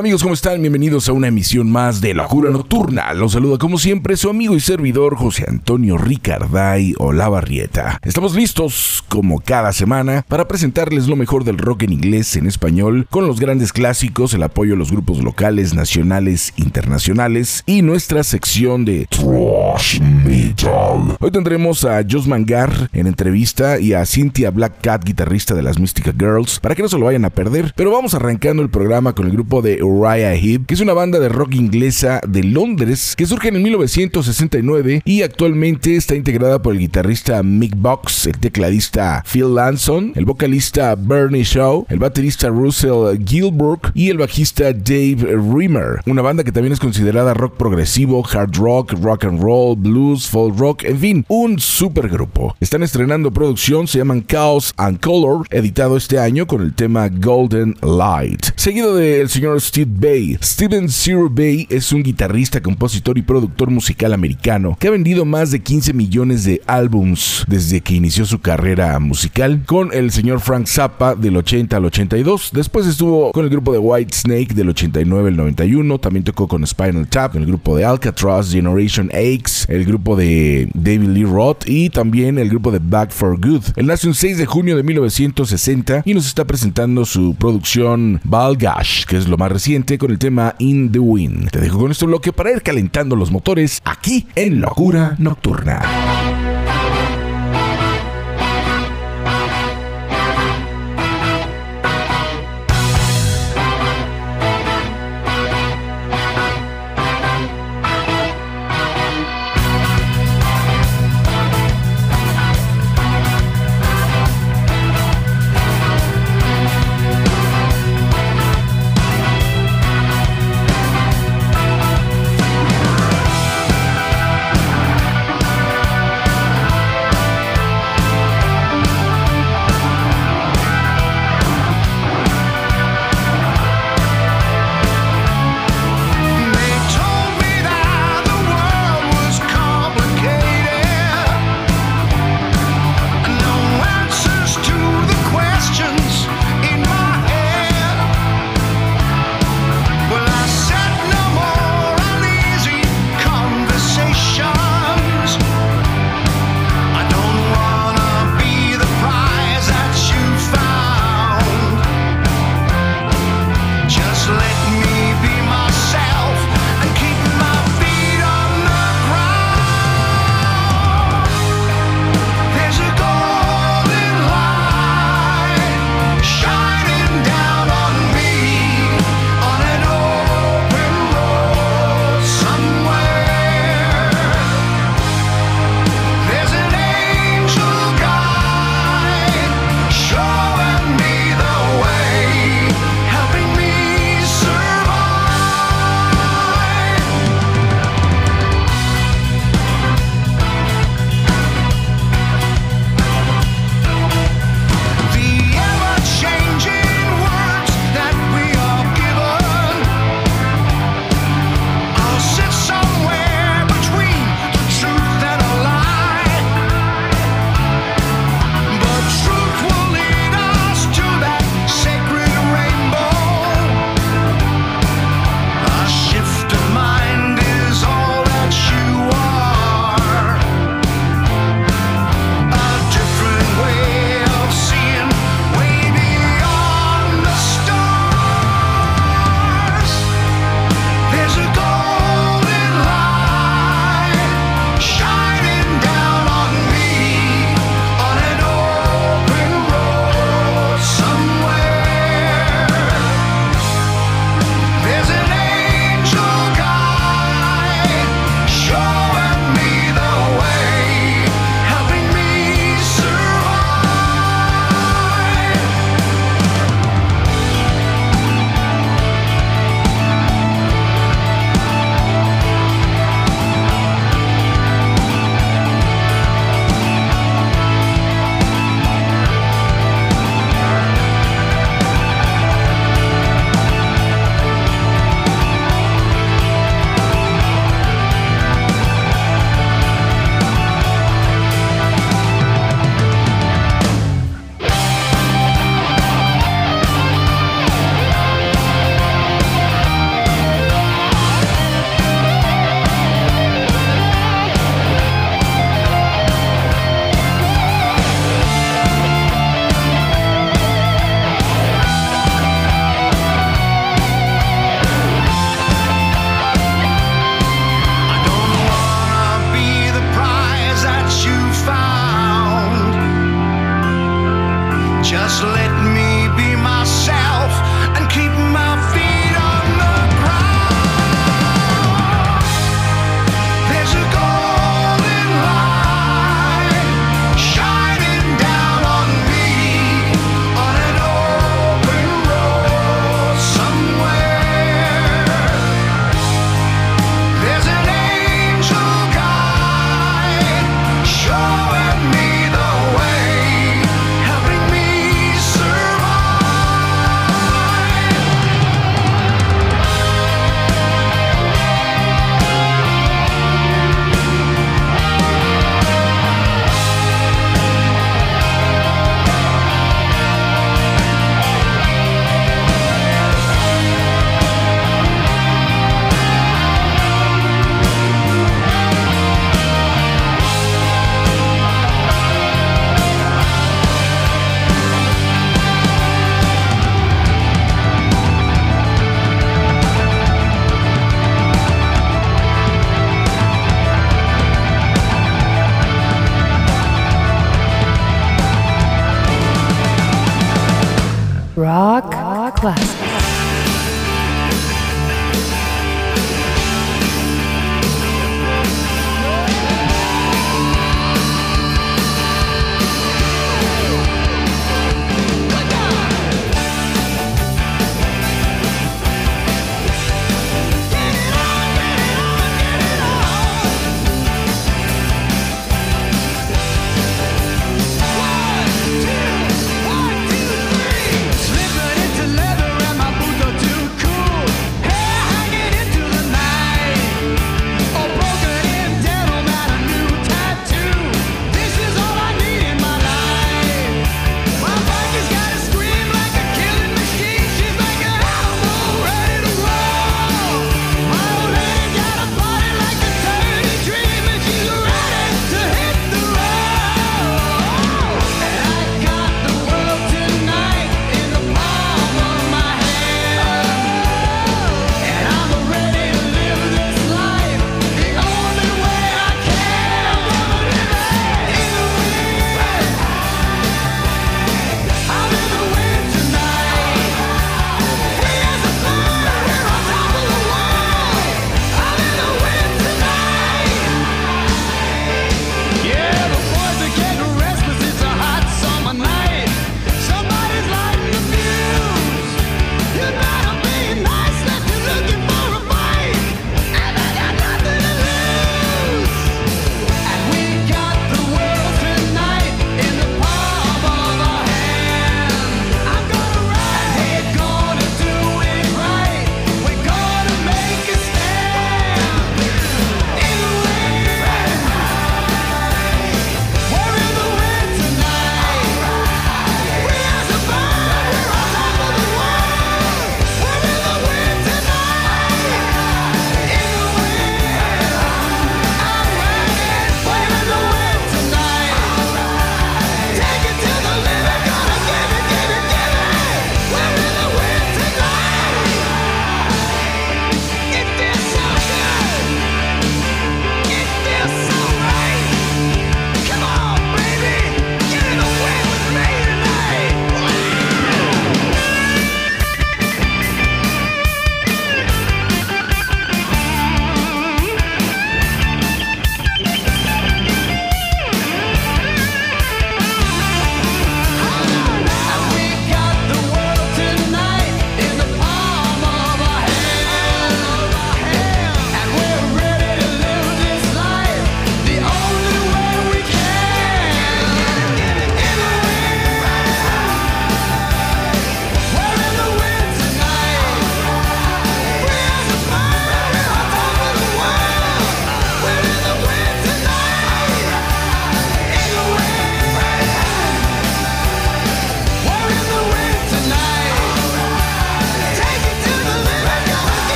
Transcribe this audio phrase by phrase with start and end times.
[0.00, 0.22] Amigos?
[0.22, 0.62] ¿Cómo están?
[0.62, 3.12] Bienvenidos a una emisión más de Locura Nocturna.
[3.12, 7.98] Los saluda como siempre su amigo y servidor José Antonio Ricarday Olavarrieta.
[8.02, 13.08] Estamos listos, como cada semana, para presentarles lo mejor del rock en inglés, en español,
[13.10, 18.86] con los grandes clásicos, el apoyo a los grupos locales, nacionales, internacionales y nuestra sección
[18.86, 21.18] de Trash Metal.
[21.20, 25.78] Hoy tendremos a Jos Mangar en entrevista y a Cynthia Black Cat, guitarrista de las
[25.78, 27.74] Mystica Girls, para que no se lo vayan a perder.
[27.76, 30.30] Pero vamos arrancando el programa con el grupo de Uriah
[30.66, 35.96] que es una banda de rock inglesa de Londres que surge en 1969 y actualmente
[35.96, 41.86] está integrada por el guitarrista Mick Box, el tecladista Phil Lanson, el vocalista Bernie Shaw,
[41.88, 46.00] el baterista Russell Gilbrook y el bajista Dave Rimmer.
[46.06, 50.58] Una banda que también es considerada rock progresivo, hard rock, rock and roll, blues, folk
[50.58, 52.56] rock, en fin, un super grupo.
[52.60, 57.76] Están estrenando producción, se llaman Chaos and Color, editado este año con el tema Golden
[57.82, 58.46] Light.
[58.56, 60.38] Seguido del señor Steve Bay.
[60.42, 65.50] Steven Zero Bay es un guitarrista, compositor y productor musical americano que ha vendido más
[65.50, 70.66] de 15 millones de álbums desde que inició su carrera musical con el señor Frank
[70.66, 72.50] Zappa del 80 al 82.
[72.52, 75.98] Después estuvo con el grupo de White Snake del 89 al 91.
[75.98, 81.08] También tocó con Spinal Tap, el grupo de Alcatraz, Generation X, el grupo de David
[81.08, 83.64] Lee Roth y también el grupo de Back for Good.
[83.76, 89.04] Él nace un 6 de junio de 1960 y nos está presentando su producción Balgash,
[89.06, 91.50] que es lo más reciente con el tema In the Wind.
[91.52, 96.29] Te dejo con este bloque para ir calentando los motores aquí en Locura Nocturna.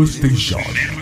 [0.00, 0.99] Nelo Station.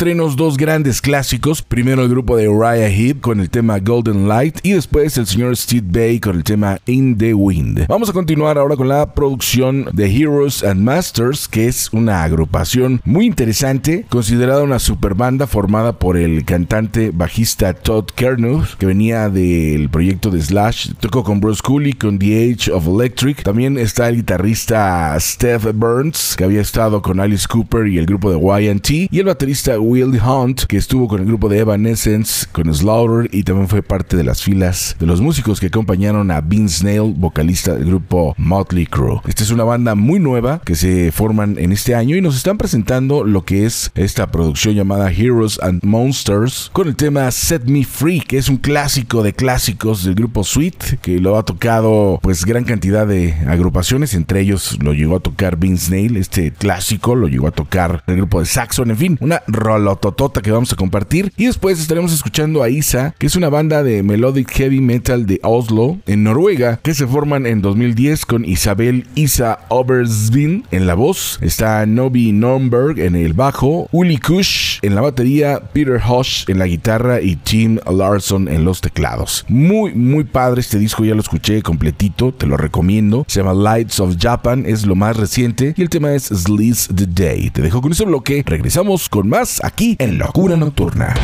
[0.00, 1.60] Estrenos, dos grandes clásicos.
[1.60, 5.54] Primero el grupo de Uriah Heep con el tema Golden Light y después el señor
[5.58, 7.84] Steve Bay con el tema In the Wind.
[7.86, 13.02] Vamos a continuar ahora con la producción de Heroes and Masters, que es una agrupación
[13.04, 19.28] muy interesante, considerada una super banda formada por el cantante bajista Todd Kernuth, que venía
[19.28, 23.42] del proyecto de Slash, tocó con Bruce Cooley, con The Age of Electric.
[23.42, 28.32] También está el guitarrista Steph Burns, que había estado con Alice Cooper y el grupo
[28.32, 32.72] de YT, y el baterista Will Hunt, que estuvo con el grupo de Evanescence, con
[32.72, 36.84] Slaughter y también fue parte de las filas de los músicos que acompañaron a Vince
[36.84, 39.20] Nail, vocalista del grupo Motley Crue.
[39.26, 42.56] Esta es una banda muy nueva que se forman en este año y nos están
[42.56, 47.84] presentando lo que es esta producción llamada Heroes and Monsters con el tema Set Me
[47.84, 52.44] Free, que es un clásico de clásicos del grupo Sweet, que lo ha tocado pues
[52.44, 57.26] gran cantidad de agrupaciones, entre ellos lo llegó a tocar Vince Nail, este clásico lo
[57.26, 59.42] llegó a tocar el grupo de Saxon, en fin, una
[59.80, 61.32] rolototota que vamos a compartir.
[61.36, 65.40] Y después estaremos escuchando a Isa, que es una banda de melodic heavy metal de
[65.42, 71.38] Oslo, en Noruega, que se forman en 2010 con Isabel Isa Obersvin en la voz.
[71.40, 76.66] Está Novi Nornberg en el bajo, Uli Kush en la batería, Peter Hosh en la
[76.66, 79.44] guitarra y Tim Larson en los teclados.
[79.48, 83.24] Muy, muy padre este disco, ya lo escuché completito, te lo recomiendo.
[83.28, 87.06] Se llama Lights of Japan, es lo más reciente y el tema es Sleaze the
[87.06, 87.50] Day.
[87.50, 91.14] Te dejo con ese bloque, regresamos con más aquí en Locura Nocturna.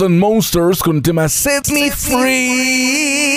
[0.00, 3.27] And Monsters con el tema Set Me Free.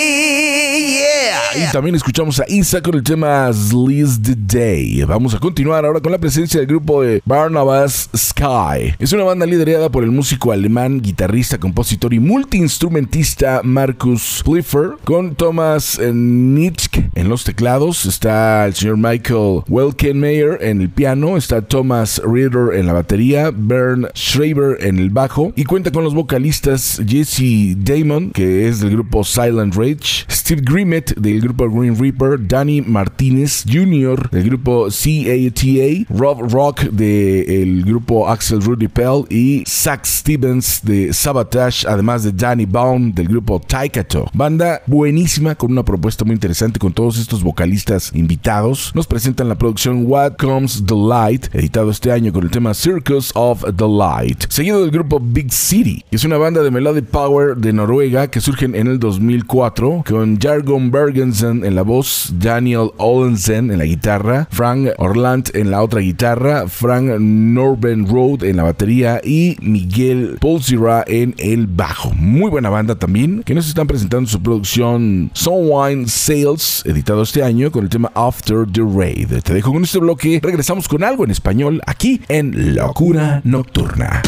[1.72, 5.04] También escuchamos a Isa con el tema Slice the Day.
[5.04, 8.94] Vamos a continuar ahora con la presencia del grupo de Barnabas Sky.
[8.98, 15.34] Es una banda liderada por el músico alemán, guitarrista, compositor y multiinstrumentista Markus Pliffer, con
[15.34, 18.04] Thomas Nitschke en los teclados.
[18.04, 21.38] Está el señor Michael Welkenmeyer en el piano.
[21.38, 23.50] Está Thomas Rieder en la batería.
[23.50, 25.54] Bern Schreiber en el bajo.
[25.56, 31.14] Y cuenta con los vocalistas Jesse Damon, que es del grupo Silent Rage, Steve Grimmett
[31.16, 34.30] del grupo Green Reaper, Danny Martínez Jr.
[34.30, 41.86] del grupo CATA, Rob Rock del grupo Axel Rudy Pell y Zach Stevens de Sabotage,
[41.86, 44.26] además de Danny Baum del grupo Taikato.
[44.32, 48.92] Banda buenísima con una propuesta muy interesante con todos estos vocalistas invitados.
[48.94, 53.32] Nos presentan la producción What Comes the Light, editado este año con el tema Circus
[53.34, 57.72] of the Light, seguido del grupo Big City, es una banda de melodic power de
[57.72, 63.78] Noruega que surgen en el 2004 con Jargon Bergensen en la voz, Daniel Olensen en
[63.78, 69.56] la guitarra, Frank Orland en la otra guitarra, Frank Norben Road en la batería y
[69.60, 72.10] Miguel Polsira en el bajo.
[72.14, 77.70] Muy buena banda también que nos están presentando su producción Sunwine Sales, editado este año
[77.70, 79.42] con el tema After the Raid.
[79.42, 84.22] Te dejo con este bloque, regresamos con algo en español aquí en Locura Nocturna.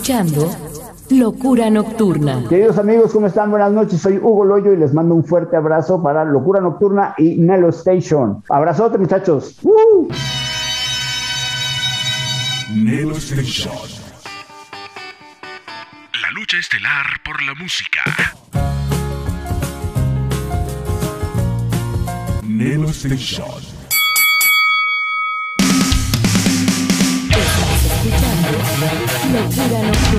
[0.00, 0.50] Escuchando
[1.10, 2.48] Locura Nocturna.
[2.48, 3.50] Queridos amigos, ¿cómo están?
[3.50, 7.36] Buenas noches, soy Hugo Loyo y les mando un fuerte abrazo para Locura Nocturna y
[7.36, 8.42] Nelo Station.
[8.48, 9.58] Abrazote, muchachos.
[9.62, 10.08] ¡Uh!
[12.74, 13.74] Nelo Station.
[16.22, 18.00] La lucha estelar por la música.
[22.42, 23.69] Nelo Station.
[29.50, 30.09] Gíralo.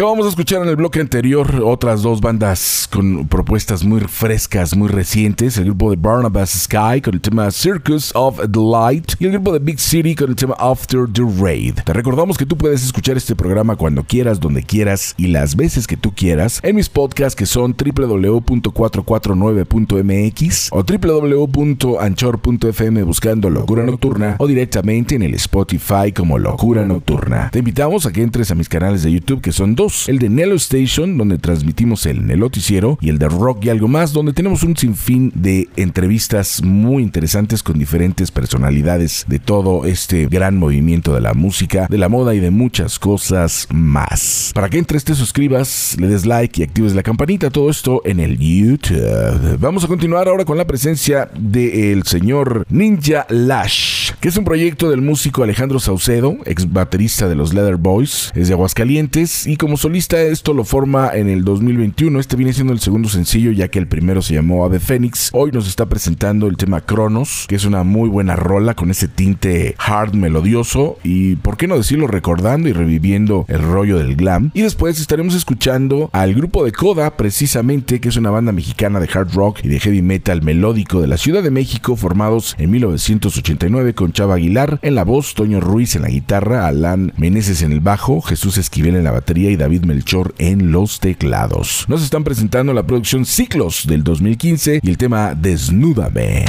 [0.00, 4.88] Acabamos de escuchar en el bloque anterior otras dos bandas con propuestas muy frescas, muy
[4.88, 5.58] recientes.
[5.58, 9.52] El grupo de Barnabas Sky con el tema Circus of the Light y el grupo
[9.52, 11.80] de Big City con el tema After the Raid.
[11.84, 15.86] Te recordamos que tú puedes escuchar este programa cuando quieras, donde quieras y las veces
[15.86, 24.46] que tú quieras en mis podcasts que son www.449.mx o www.anchor.fm buscando Locura Nocturna o
[24.46, 27.50] directamente en el Spotify como Locura Nocturna.
[27.52, 30.28] Te invitamos a que entres a mis canales de YouTube que son dos, el de
[30.28, 34.62] Nelo Station donde transmitimos el Neloticiero y el de Rock y algo más donde tenemos
[34.62, 41.20] un sinfín de entrevistas muy interesantes con diferentes personalidades de todo este gran movimiento de
[41.20, 44.52] la música, de la moda y de muchas cosas más.
[44.54, 48.20] Para que entres, te suscribas, le des like y actives la campanita, todo esto en
[48.20, 49.58] el YouTube.
[49.58, 54.90] Vamos a continuar ahora con la presencia del señor Ninja Lash, que es un proyecto
[54.90, 59.69] del músico Alejandro Saucedo, ex baterista de los Leather Boys, es de Aguascalientes y como
[59.76, 62.18] solista esto lo forma en el 2021.
[62.18, 65.30] Este viene siendo el segundo sencillo ya que el primero se llamó Ave Fénix.
[65.32, 69.08] Hoy nos está presentando el tema Cronos, que es una muy buena rola con ese
[69.08, 74.50] tinte hard melodioso y por qué no decirlo recordando y reviviendo el rollo del glam.
[74.54, 79.08] Y después estaremos escuchando al grupo de Coda precisamente, que es una banda mexicana de
[79.12, 83.94] hard rock y de heavy metal melódico de la Ciudad de México formados en 1989
[83.94, 87.80] con Chava Aguilar en la voz, Toño Ruiz en la guitarra, Alan Meneses en el
[87.80, 91.84] bajo, Jesús Esquivel en la batería y David Melchor en los teclados.
[91.86, 96.46] Nos están presentando la producción Ciclos del 2015 y el tema Desnúdame.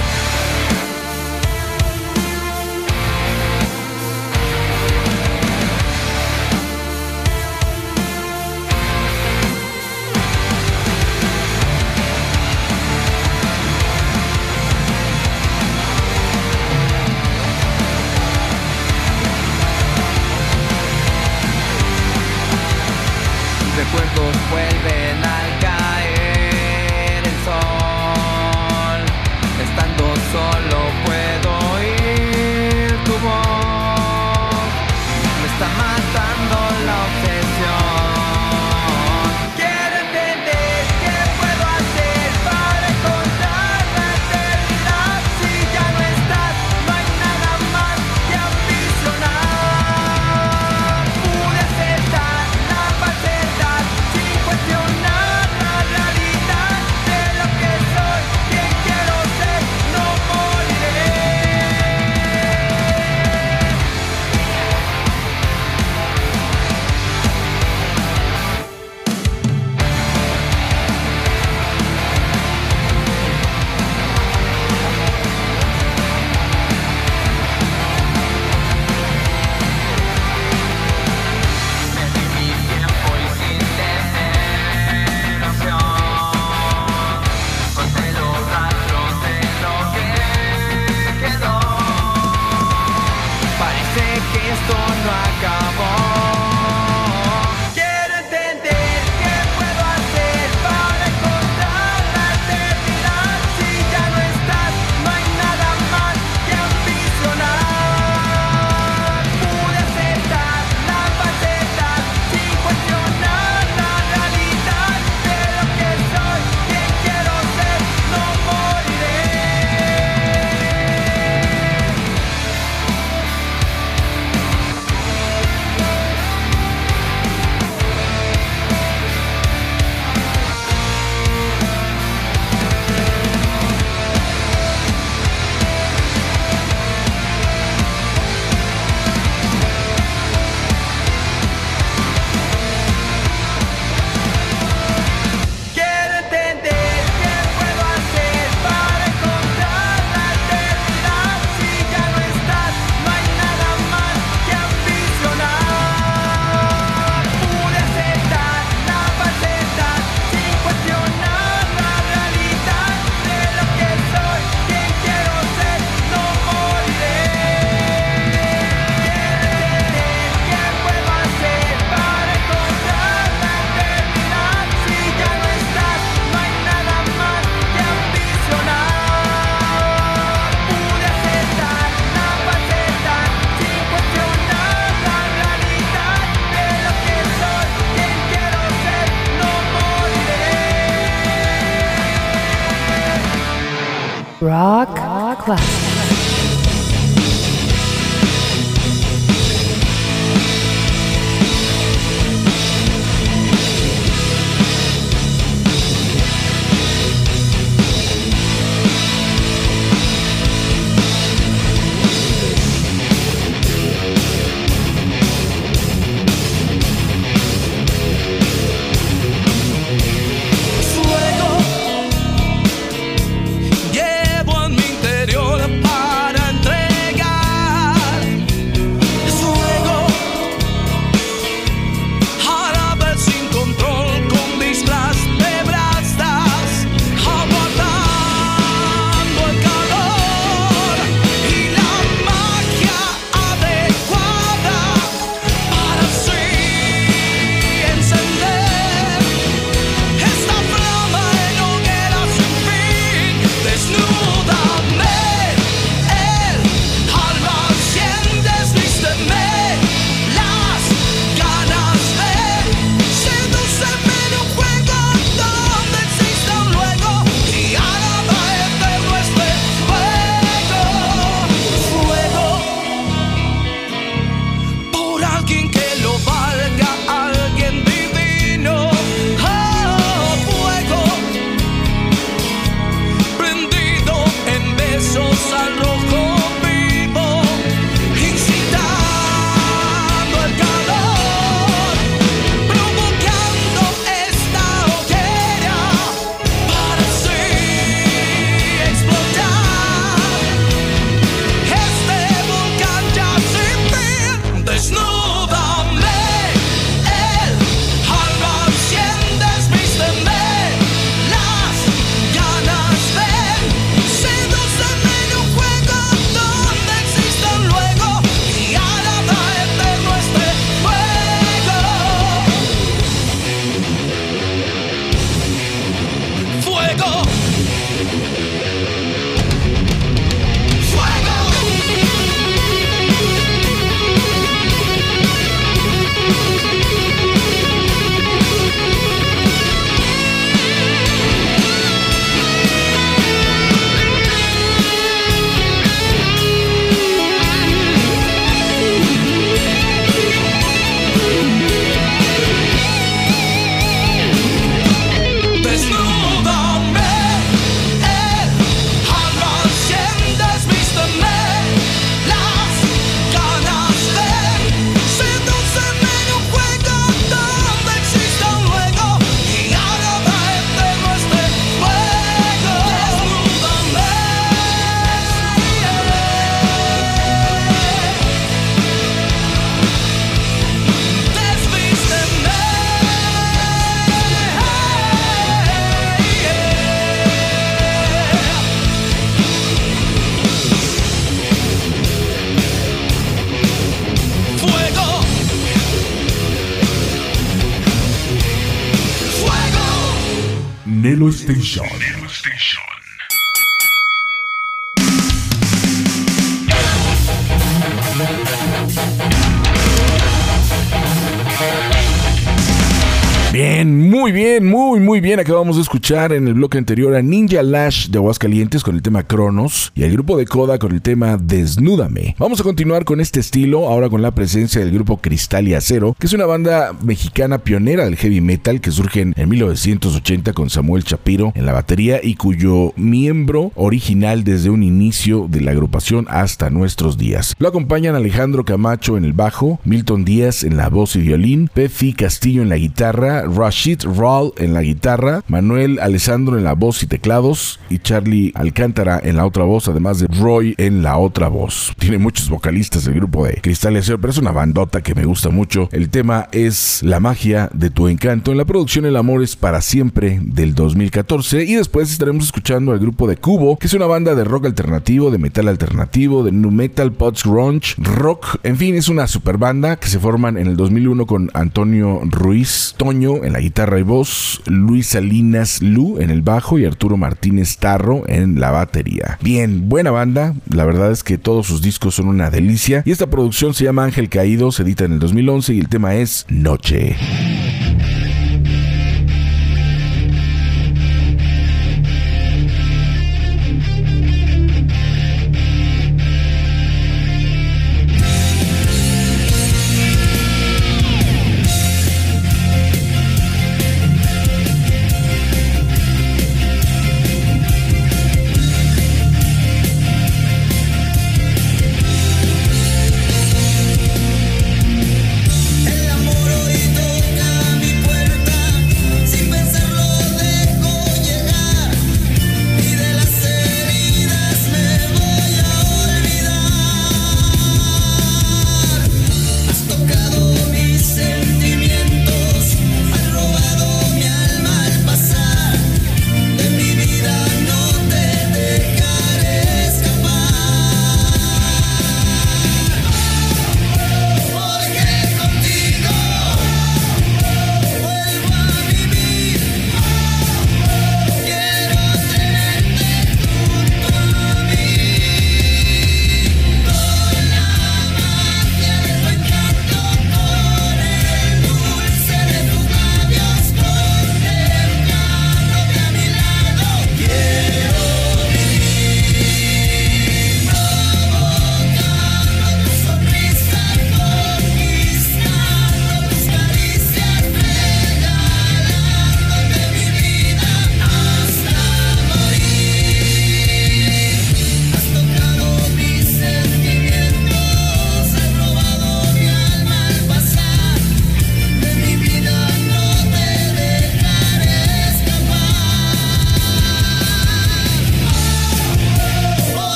[415.22, 415.40] Bien.
[415.40, 419.24] Acabamos de escuchar en el bloque anterior a Ninja Lash de Aguascalientes con el tema
[419.24, 422.36] Cronos y al grupo de Coda con el tema Desnúdame.
[422.40, 426.16] Vamos a continuar con este estilo, ahora con la presencia del grupo Cristal y Acero,
[426.18, 431.04] que es una banda mexicana pionera del heavy metal que surge en 1980 con Samuel
[431.04, 436.72] Chapiro en la batería y cuyo miembro original desde un inicio de la agrupación hasta
[436.72, 437.56] nuestros días.
[437.60, 442.14] Lo acompañan Alejandro Camacho en el bajo, Milton Díaz en la voz y violín, Pefi
[442.14, 445.11] Castillo en la guitarra, Rashid Rawl en la guitarra,
[445.48, 450.20] Manuel Alessandro en la voz y teclados y Charlie Alcántara en la otra voz, además
[450.20, 451.94] de Roy en la otra voz.
[452.00, 455.50] Tiene muchos vocalistas el grupo de Cristal y pero es una bandota que me gusta
[455.50, 455.90] mucho.
[455.92, 458.52] El tema es La magia de tu encanto.
[458.52, 463.00] En la producción El amor es para siempre del 2014 y después estaremos escuchando al
[463.00, 466.72] grupo de Cubo, que es una banda de rock alternativo, de metal alternativo, de nu
[466.72, 470.78] metal, pods grunge, rock, en fin, es una super banda que se forman en el
[470.78, 476.42] 2001 con Antonio Ruiz Toño en la guitarra y voz, Luis Salinas Lu en el
[476.42, 479.38] bajo y Arturo Martínez Tarro en la batería.
[479.42, 483.28] Bien, buena banda, la verdad es que todos sus discos son una delicia y esta
[483.28, 487.16] producción se llama Ángel Caído, se edita en el 2011 y el tema es Noche.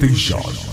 [0.00, 0.69] 这小子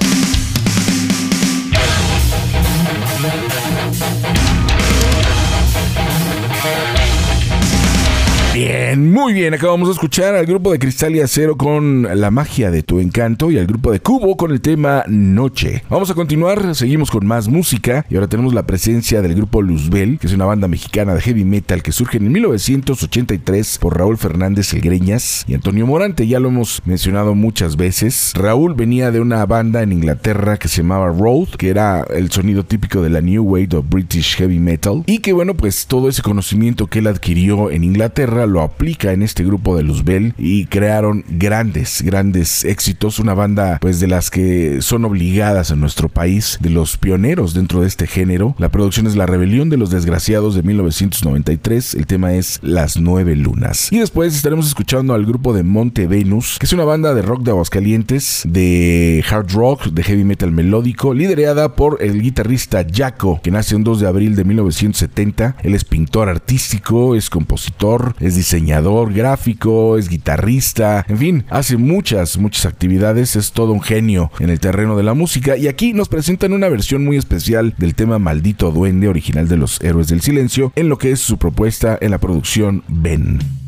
[8.95, 9.53] Muy bien.
[9.53, 13.51] Acabamos de escuchar al grupo de Cristal y Acero con La magia de tu encanto
[13.51, 15.83] y al grupo de Cubo con el tema Noche.
[15.89, 20.19] Vamos a continuar, seguimos con más música y ahora tenemos la presencia del grupo Luzbel,
[20.19, 24.73] que es una banda mexicana de heavy metal que surge en 1983 por Raúl Fernández
[24.73, 26.27] Elgreñas y Antonio Morante.
[26.27, 28.31] Ya lo hemos mencionado muchas veces.
[28.35, 32.63] Raúl venía de una banda en Inglaterra que se llamaba Road, que era el sonido
[32.63, 36.21] típico de la New Wave of British Heavy Metal y que bueno, pues todo ese
[36.21, 41.25] conocimiento que él adquirió en Inglaterra lo aplica en este grupo de Luzbel y crearon
[41.27, 43.17] grandes, grandes éxitos.
[43.17, 47.81] Una banda pues de las que son obligadas en nuestro país, de los pioneros dentro
[47.81, 48.53] de este género.
[48.59, 51.95] La producción es La Rebelión de los Desgraciados de 1993.
[51.95, 53.91] El tema es Las Nueve Lunas.
[53.91, 57.41] Y después estaremos escuchando al grupo de Monte Venus, que es una banda de rock
[57.41, 63.49] de Aguascalientes, de hard rock, de heavy metal melódico, liderada por el guitarrista Jaco, que
[63.49, 65.55] nace un 2 de abril de 1970.
[65.63, 68.66] Él es pintor artístico, es compositor, es diseñador
[69.13, 74.59] gráfico, es guitarrista, en fin, hace muchas, muchas actividades, es todo un genio en el
[74.59, 78.71] terreno de la música y aquí nos presentan una versión muy especial del tema Maldito
[78.71, 82.17] Duende original de los Héroes del Silencio en lo que es su propuesta en la
[82.17, 83.66] producción Ben.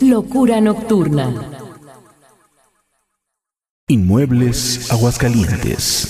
[0.00, 1.32] Locura Nocturna.
[3.88, 6.09] Inmuebles Aguascalientes.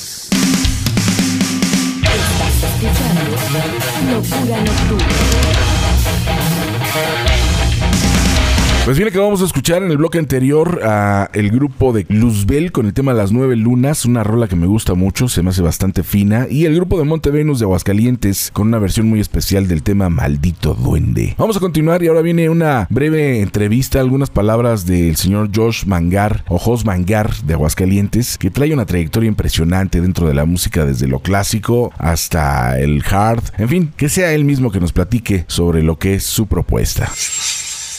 [8.90, 12.86] Pues bien, acabamos de escuchar en el bloque anterior a el grupo de Luzbel con
[12.86, 16.02] el tema Las Nueve Lunas, una rola que me gusta mucho, se me hace bastante
[16.02, 19.84] fina, y el grupo de Monte Venus de Aguascalientes con una versión muy especial del
[19.84, 21.36] tema Maldito Duende.
[21.38, 26.42] Vamos a continuar y ahora viene una breve entrevista, algunas palabras del señor Josh Mangar
[26.48, 31.06] o Jos Mangar de Aguascalientes, que trae una trayectoria impresionante dentro de la música desde
[31.06, 35.84] lo clásico hasta el hard, en fin, que sea él mismo que nos platique sobre
[35.84, 37.08] lo que es su propuesta.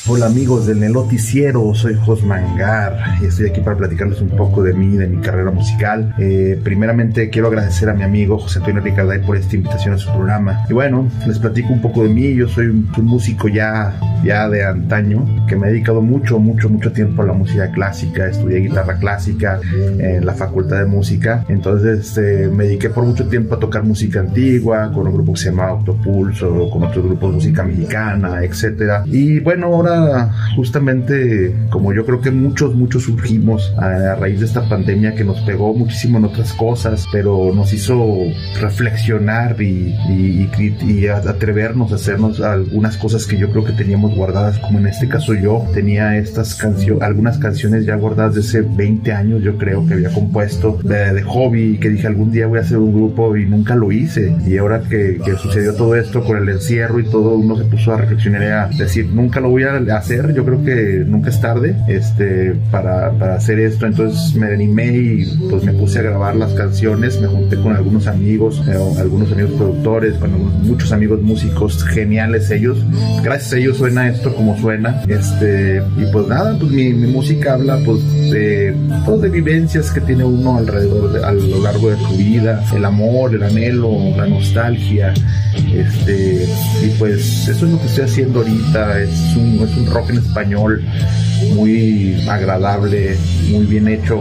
[0.08, 4.74] Hola amigos del Neloticiero, soy Jos Mangar y estoy aquí para platicarles un poco de
[4.74, 6.16] mí, de mi carrera musical.
[6.18, 10.12] Eh, primeramente quiero agradecer a mi amigo José Antonio Ricarday por esta invitación a su
[10.12, 10.66] programa.
[10.68, 12.34] Y bueno, les platico un poco de mí.
[12.34, 13.94] Yo soy un, un músico ya,
[14.24, 18.28] ya de antaño que me he dedicado mucho, mucho, mucho tiempo a la música clásica.
[18.28, 19.60] Estudié guitarra clásica
[20.00, 21.46] en la Facultad de Música.
[21.48, 25.42] Entonces este, me dediqué por mucho tiempo a tocar música antigua con un grupo que
[25.42, 29.04] se llama Autopulso, con otros grupos de música mexicana, etcétera.
[29.06, 29.91] Y bueno, ahora
[30.56, 35.42] justamente como yo creo que muchos, muchos surgimos a, raíz de esta pandemia que nos
[35.42, 38.18] pegó muchísimo en otras cosas, pero nos hizo
[38.60, 40.50] reflexionar y, y,
[40.82, 45.08] y, atrevernos a hacernos algunas cosas que yo creo que teníamos guardadas, como en este
[45.08, 49.86] caso yo tenía estas canciones, algunas canciones ya guardadas de hace 20 años, yo creo
[49.86, 53.36] que había compuesto de, de hobby, que dije algún día voy a hacer un grupo
[53.38, 54.36] y nunca lo hice.
[54.46, 57.94] Y ahora que, que sucedió todo esto con el encierro y todo, uno se puso
[57.94, 61.42] a reflexionar y a decir, nunca lo voy a hacer, yo creo que nunca es
[61.42, 66.36] tarde este, para, para hacer esto, entonces me animé y pues me puse a grabar
[66.36, 70.32] las canciones, me junté con algunos amigos, eh, algunos amigos productores, con
[70.64, 72.78] muchos amigos músicos geniales ellos,
[73.24, 77.54] gracias a ellos suena esto como suena, este, y pues nada, pues mi, mi música
[77.54, 78.00] habla pues
[78.32, 78.76] de,
[79.06, 82.86] pues, de vivencias que tiene uno alrededor, de, a lo largo de su vida, el
[82.86, 85.14] amor, el anhelo, la nostalgia,
[85.74, 86.46] este,
[86.84, 90.84] y pues eso es lo que estoy haciendo ahorita, es un, un rock en español
[91.56, 93.18] muy agradable,
[93.50, 94.20] muy bien hecho.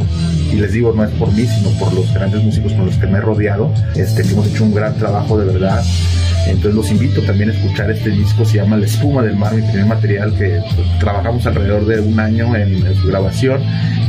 [0.52, 3.06] Y les digo, no es por mí, sino por los grandes músicos con los que
[3.06, 5.82] me he rodeado, este, que hemos hecho un gran trabajo de verdad.
[6.46, 9.62] Entonces los invito también a escuchar este disco, se llama La Espuma del Mar, mi
[9.62, 13.60] primer material que pues, trabajamos alrededor de un año en, en, su grabación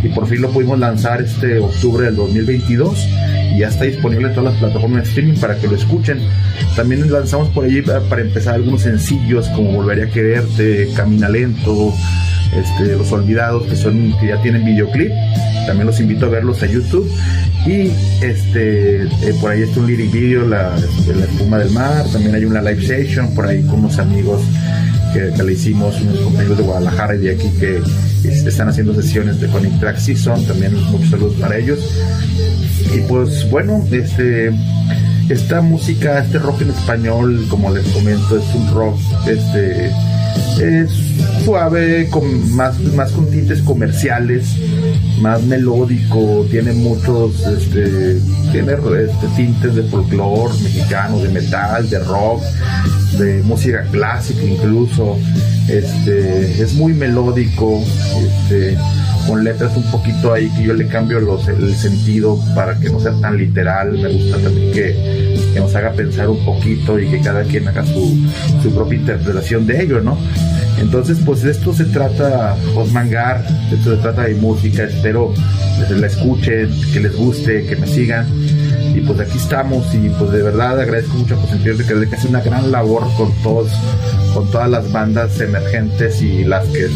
[0.01, 3.07] y por fin lo pudimos lanzar este octubre del 2022
[3.53, 6.19] y ya está disponible en todas las plataformas de streaming para que lo escuchen.
[6.75, 11.93] También lanzamos por allí para, para empezar algunos sencillos como Volvería a Quererte, Camina Lento,
[12.53, 15.11] este, Los Olvidados, que, son, que ya tienen videoclip.
[15.65, 17.09] También los invito a verlos a YouTube.
[17.65, 17.91] Y
[18.23, 20.75] este, eh, por ahí está un lyric video, la,
[21.15, 22.05] la espuma del mar.
[22.11, 24.41] También hay una live session por ahí con unos amigos
[25.13, 27.81] que, que, le hicimos, unos compañeros de Guadalajara y de aquí que
[28.23, 30.45] están haciendo sesiones de Connect Track Season.
[30.45, 31.79] También muchos saludos para ellos.
[32.95, 34.51] Y pues bueno, este
[35.29, 39.91] esta música, este rock en español, como les comento, es un rock este
[40.59, 40.91] es
[41.43, 44.55] suave, con más, más con tintes comerciales,
[45.21, 48.19] más melódico, tiene muchos este,
[48.51, 52.41] tiene este, tintes de folclore mexicano, de metal, de rock,
[53.17, 55.17] de música clásica incluso.
[55.67, 57.81] Este, es muy melódico,
[58.25, 58.77] este,
[59.27, 62.99] con letras un poquito ahí que yo le cambio los, el sentido para que no
[62.99, 63.91] sea tan literal.
[63.93, 67.85] Me gusta también que, que nos haga pensar un poquito y que cada quien haga
[67.85, 68.17] su,
[68.61, 70.17] su propia interpretación de ello, ¿no?
[70.79, 75.33] Entonces, pues de esto se trata Osmangar, esto se trata de música, espero
[75.87, 78.27] que la escuchen, que les guste, que me sigan.
[78.95, 82.27] Y pues aquí estamos y pues de verdad agradezco mucho a José de que hace
[82.27, 83.71] una gran labor con todos,
[84.33, 86.89] con todas las bandas emergentes y las que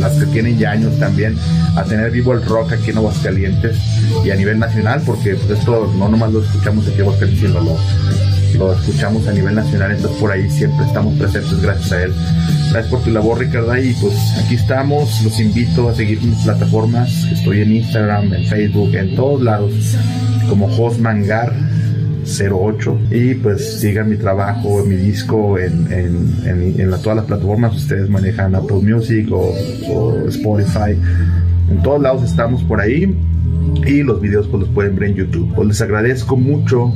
[0.00, 1.36] las que tienen ya años también
[1.76, 3.76] a tener vivo el rock aquí en Aguascalientes
[4.24, 7.60] y a nivel nacional porque pues esto no nomás lo escuchamos aquí en Aguascalientes sino
[7.60, 7.76] lo,
[8.58, 12.12] lo escuchamos a nivel nacional entonces por ahí siempre estamos presentes gracias a él
[12.70, 17.10] gracias por tu labor Ricardo y pues aquí estamos los invito a seguir mis plataformas
[17.32, 19.72] estoy en Instagram en Facebook en todos lados
[20.48, 21.52] como Josmangar
[22.24, 27.26] 08 y pues sigan mi trabajo, mi disco en, en, en, en la, todas las
[27.26, 29.54] plataformas, ustedes manejan Apple Music o,
[29.88, 30.98] o, Spotify,
[31.70, 33.14] en todos lados estamos por ahí
[33.86, 35.52] y los videos pues los pueden ver en YouTube.
[35.54, 36.92] Pues les agradezco mucho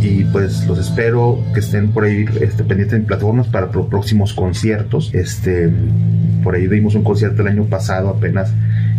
[0.00, 4.32] y pues los espero que estén por ahí este, pendientes en plataformas para los próximos
[4.32, 5.10] conciertos.
[5.12, 5.70] Este,
[6.42, 8.52] por ahí dimos un concierto el año pasado apenas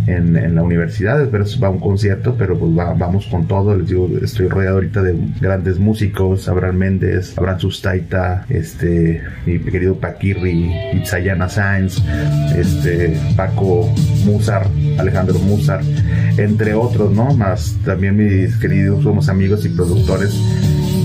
[0.08, 4.10] en, la universidad, pero va un concierto, pero pues va, vamos con todo, les digo,
[4.22, 11.50] estoy rodeado ahorita de grandes músicos, Abraham Méndez, Abraham Sustaita, este, mi querido Paquirri, Itzayana
[11.50, 12.02] Sainz,
[12.56, 13.94] este, Paco
[14.26, 15.82] Musar, Alejandro Musar,
[16.38, 17.34] entre otros, ¿no?
[17.36, 20.32] Más también mis queridos somos amigos y productores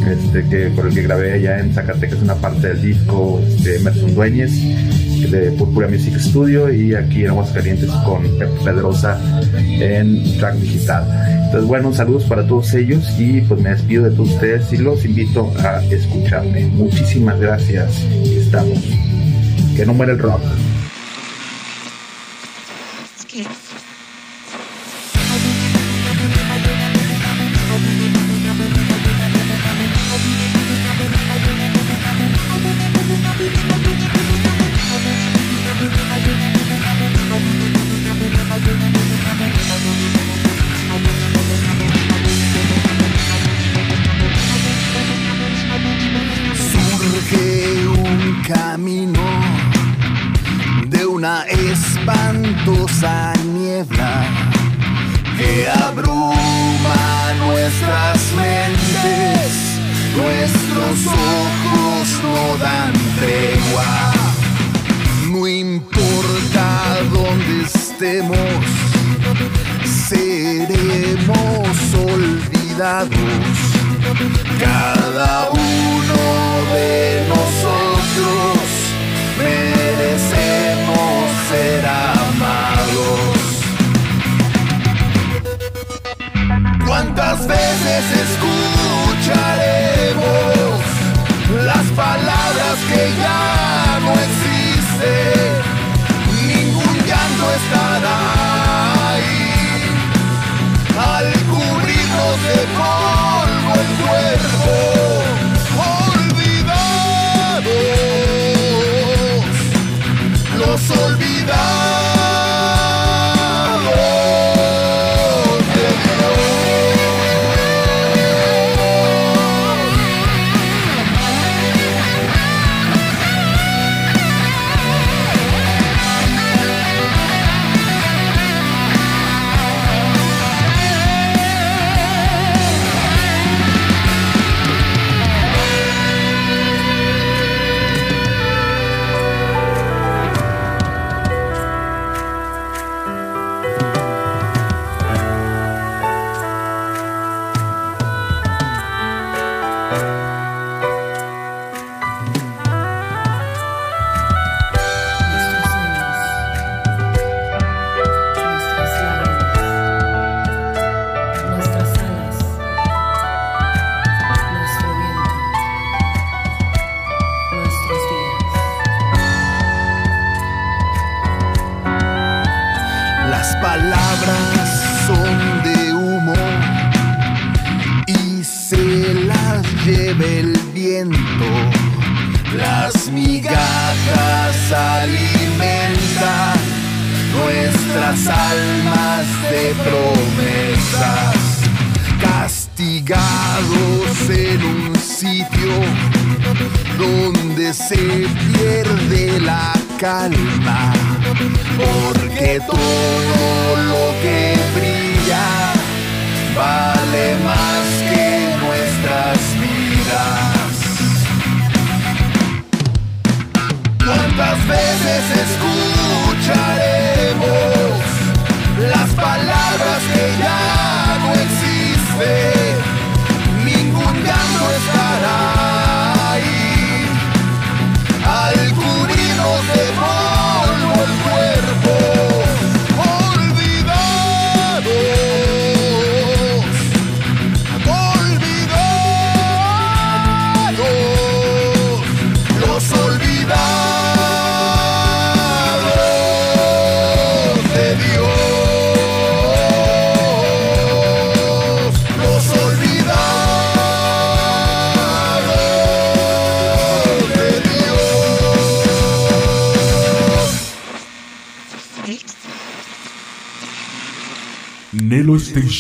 [0.06, 4.14] este, que, por el que grabé allá en Zacatecas una parte del disco de Emerson
[4.14, 4.52] Dueñez
[5.30, 9.18] de Púrpura Music Studio y aquí en Aguascalientes con Pep Pedrosa
[9.56, 11.04] en track digital.
[11.46, 15.04] Entonces, bueno, saludos para todos ellos y pues me despido de todos ustedes y los
[15.04, 16.66] invito a escucharme.
[16.66, 18.02] Muchísimas gracias
[18.46, 18.78] estamos.
[19.76, 20.40] Que no muere el rock.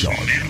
[0.04, 0.45] Nelo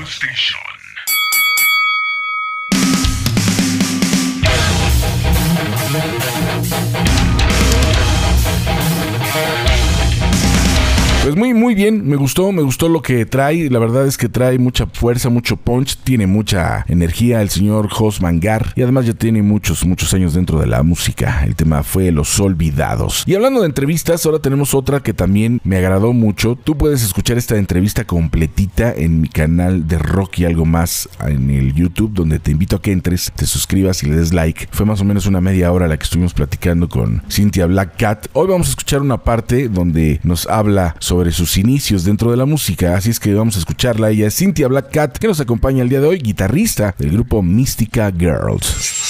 [11.92, 15.56] me gustó, me gustó lo que trae, la verdad es que trae mucha fuerza, mucho
[15.56, 20.34] punch, tiene mucha energía el señor Jos Mangar y además ya tiene muchos, muchos años
[20.34, 23.24] dentro de la música, el tema fue Los Olvidados.
[23.26, 27.38] Y hablando de entrevistas, ahora tenemos otra que también me agradó mucho, tú puedes escuchar
[27.38, 32.38] esta entrevista completita en mi canal de rock y algo más en el YouTube, donde
[32.38, 35.26] te invito a que entres, te suscribas y le des like, fue más o menos
[35.26, 39.02] una media hora la que estuvimos platicando con Cynthia Black Cat, hoy vamos a escuchar
[39.02, 43.34] una parte donde nos habla sobre sus inicios dentro de la música, así es que
[43.34, 44.10] vamos a escucharla.
[44.10, 47.42] Ella es Cynthia Black Cat, que nos acompaña el día de hoy, guitarrista del grupo
[47.42, 49.05] Mystica Girls.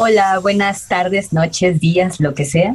[0.00, 2.72] Hola, buenas tardes, noches, días, lo que sea.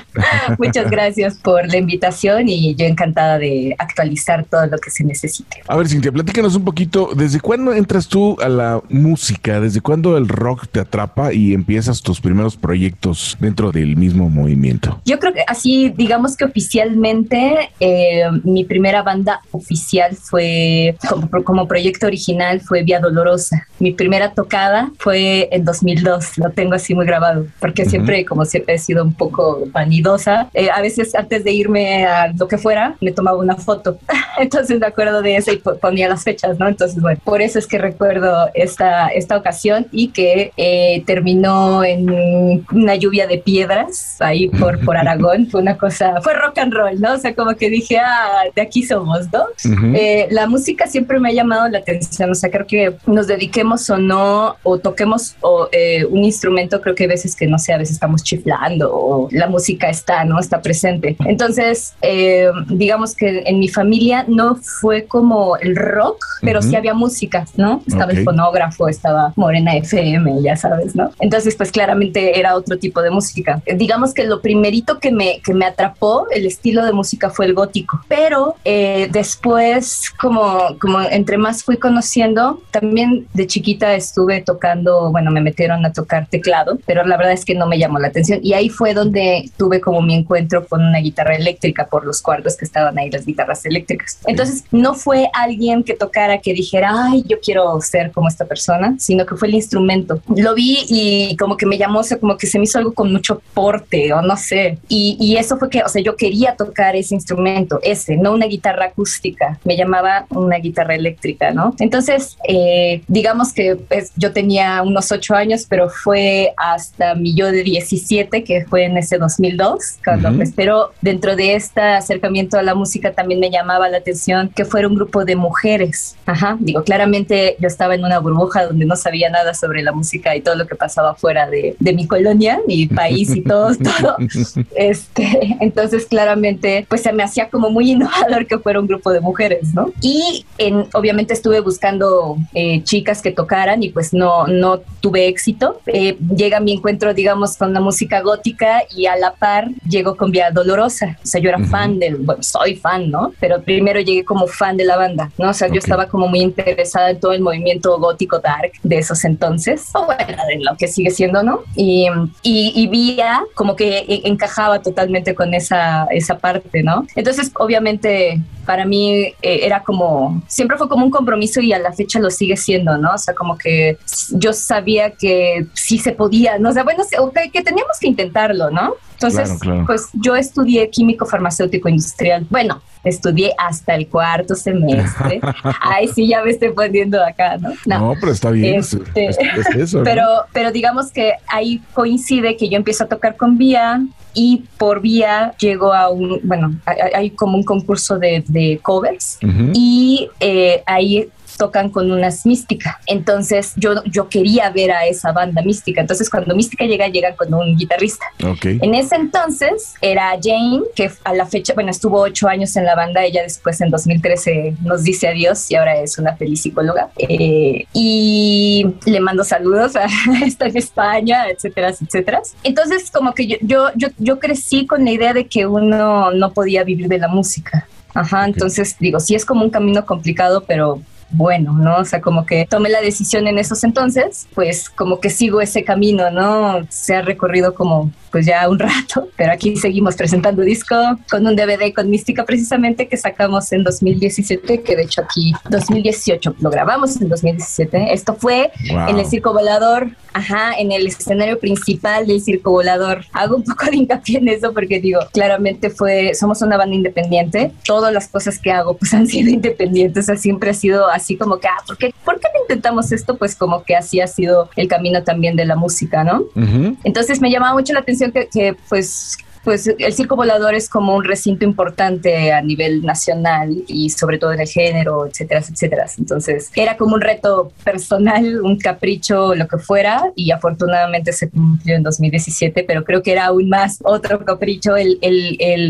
[0.58, 5.62] Muchas gracias por la invitación y yo encantada de actualizar todo lo que se necesite.
[5.66, 9.60] A ver, Cintia, platícanos un poquito, ¿desde cuándo entras tú a la música?
[9.60, 15.00] ¿Desde cuándo el rock te atrapa y empiezas tus primeros proyectos dentro del mismo movimiento?
[15.06, 21.66] Yo creo que así, digamos que oficialmente, eh, mi primera banda oficial fue, como, como
[21.66, 23.67] proyecto original, fue Vía Dolorosa.
[23.78, 28.74] Mi primera tocada fue en 2002, lo tengo así muy grabado, porque siempre, como siempre
[28.74, 32.94] he sido un poco vanidosa, eh, a veces antes de irme a lo que fuera,
[33.00, 33.98] me tomaba una foto.
[34.38, 36.68] Entonces me acuerdo de eso y po- ponía las fechas, ¿no?
[36.68, 42.64] Entonces, bueno, por eso es que recuerdo esta, esta ocasión y que eh, terminó en
[42.72, 45.48] una lluvia de piedras ahí por, por Aragón.
[45.50, 47.14] Fue una cosa, fue rock and roll, ¿no?
[47.14, 49.44] O sea, como que dije, ah, de aquí somos, ¿no?
[49.72, 49.92] Ujú.
[49.94, 53.67] Eh, la música siempre me ha llamado la atención, o sea, creo que nos dediquemos
[53.90, 57.72] o no, o toquemos o, eh, un instrumento, creo que hay veces que, no sé,
[57.72, 60.38] a veces estamos chiflando o la música está, ¿no?
[60.38, 61.16] Está presente.
[61.26, 66.68] Entonces, eh, digamos que en mi familia no fue como el rock, pero Ujú.
[66.70, 67.82] sí había música, ¿no?
[67.86, 68.18] Estaba Ok.
[68.18, 71.10] el fonógrafo, estaba Morena FM, ya sabes, ¿no?
[71.20, 73.60] Entonces, pues claramente era otro tipo de música.
[73.76, 77.54] Digamos que lo primerito que me, que me atrapó el estilo de música fue el
[77.54, 83.57] gótico, pero eh, después, como, como entre más fui conociendo, también de chiquita
[83.94, 87.78] estuve tocando, bueno, me metieron a tocar teclado, pero la verdad es que no me
[87.78, 91.86] llamó la atención y ahí fue donde tuve como mi encuentro con una guitarra eléctrica
[91.86, 94.18] por los cuartos que estaban ahí las guitarras eléctricas.
[94.26, 98.96] Entonces, no fue alguien que tocara que dijera, ay, yo quiero ser como esta persona,
[98.98, 100.20] sino que fue el instrumento.
[100.34, 102.92] Lo vi y como que me llamó, o sea, como que se me hizo algo
[102.92, 104.78] con mucho porte o no sé.
[104.88, 108.46] Y, y eso fue que, o sea, yo quería tocar ese instrumento, ese, no una
[108.46, 111.74] guitarra acústica, me llamaba una guitarra eléctrica, ¿no?
[111.78, 117.50] Entonces, eh, digamos que pues, yo tenía unos ocho años, pero fue hasta mi yo
[117.50, 120.36] de 17, que fue en ese 2002, cuando Ujú.
[120.38, 124.64] pues, pero dentro de este acercamiento a la música también me llamaba la atención que
[124.64, 126.16] fuera un grupo de mujeres.
[126.26, 130.34] Ajá, digo, claramente yo estaba en una burbuja donde no sabía nada sobre la música
[130.36, 134.16] y todo lo que pasaba fuera de, de mi colonia, mi país y todo, todo.
[134.74, 139.20] Este, entonces claramente pues se me hacía como muy innovador que fuera un grupo de
[139.20, 139.92] mujeres, ¿no?
[140.00, 145.80] Y en, obviamente estuve buscando eh, chicas que tocaran y pues no, no tuve éxito.
[145.86, 150.32] Eh, llega mi encuentro, digamos, con la música gótica y a la par llego con
[150.32, 151.16] Vía Dolorosa.
[151.22, 151.68] O sea, yo era Ujú.
[151.74, 153.32] fan del, bueno, soy fan, ¿no?
[153.38, 155.50] Pero primero llegué como fan de la banda, ¿no?
[155.50, 155.74] O sea, Ok.
[155.74, 160.04] yo estaba como muy interesada en todo el movimiento gótico dark de esos entonces, o
[160.06, 161.60] bueno, de lo que sigue siendo, ¿no?
[161.76, 162.08] Y,
[162.42, 167.06] y, y Vía como que e- encajaba totalmente con esa, esa parte, ¿no?
[167.14, 171.90] Entonces, obviamente, para mí eh, era como, siempre fue como un compromiso y a la
[171.90, 173.14] fecha lo sigue siendo, ¿no?
[173.14, 173.96] O sea, como que
[174.32, 176.68] yo sabía que sí se podía, ¿no?
[176.68, 177.02] O sea, bueno,
[177.50, 178.96] que teníamos que intentarlo, ¿no?
[179.14, 179.84] Entonces, Claro, claro.
[179.86, 182.46] pues yo estudié químico farmacéutico industrial.
[182.50, 185.40] Bueno, estudié hasta el cuarto semestre.
[185.80, 187.70] Ay, sí, ya me estoy poniendo acá, ¿no?
[187.86, 188.80] No, pero está bien.
[188.80, 189.98] es- Este- es, es eso.
[189.98, 190.04] ¿no?
[190.04, 194.00] Pero, pero digamos que ahí coincide que yo empiezo a tocar con Vía
[194.34, 196.74] y por Vía llego a un, bueno,
[197.14, 199.38] hay, como un concurso de, de covers
[199.74, 201.28] y eh, ahí
[201.58, 203.00] tocan con unas mística.
[203.06, 206.00] Entonces yo, yo quería ver a esa banda mística.
[206.00, 208.24] Entonces cuando mística llega, llega con un guitarrista.
[208.44, 208.64] Ok.
[208.80, 212.94] En ese entonces era Jane, que a la fecha, bueno, estuvo ocho años en la
[212.94, 217.10] banda, ella después en 2013 nos dice adiós y ahora es una feliz psicóloga.
[217.18, 220.06] Eh, y le mando saludos, a,
[220.46, 222.40] está en España, etcétera, etcétera.
[222.62, 226.52] Entonces como que yo, yo, yo, yo crecí con la idea de que uno no
[226.52, 227.86] podía vivir de la música.
[228.14, 231.98] Ajá, entonces digo, sí es como un camino complicado, pero bueno, ¿no?
[231.98, 235.84] O sea, como que tomé la decisión en esos entonces, pues como que sigo ese
[235.84, 236.86] camino, ¿no?
[236.88, 240.94] Se ha recorrido como pues ya un rato, pero aquí seguimos presentando disco
[241.30, 246.56] con un DVD con Mística precisamente que sacamos en 2017, que de hecho aquí 2018
[246.60, 248.12] lo grabamos en 2017.
[248.12, 249.08] Esto fue Wow.
[249.08, 253.24] en el Circo Volador, ajá, en el escenario principal del Circo Volador.
[253.32, 257.72] Hago un poco de hincapié en eso porque digo, claramente fue, somos una banda independiente,
[257.84, 261.36] todas las cosas que hago pues han sido independientes, o sea, siempre ha sido así
[261.36, 263.36] como que, ah, ¿por qué, ¿por qué no intentamos esto?
[263.36, 266.42] Pues como que así ha sido el camino también de la música, ¿no?
[266.54, 266.96] Ujú.
[267.04, 268.17] Entonces me llamaba mucho la atención
[268.52, 274.10] que, pues pues el circo volador es como un recinto importante a nivel nacional y
[274.10, 276.06] sobre todo en el género, etcétera, etcétera.
[276.18, 281.96] Entonces era como un reto personal, un capricho, lo que fuera, y afortunadamente se cumplió
[281.96, 285.18] en 2017, pero creo que era aún más otro capricho el,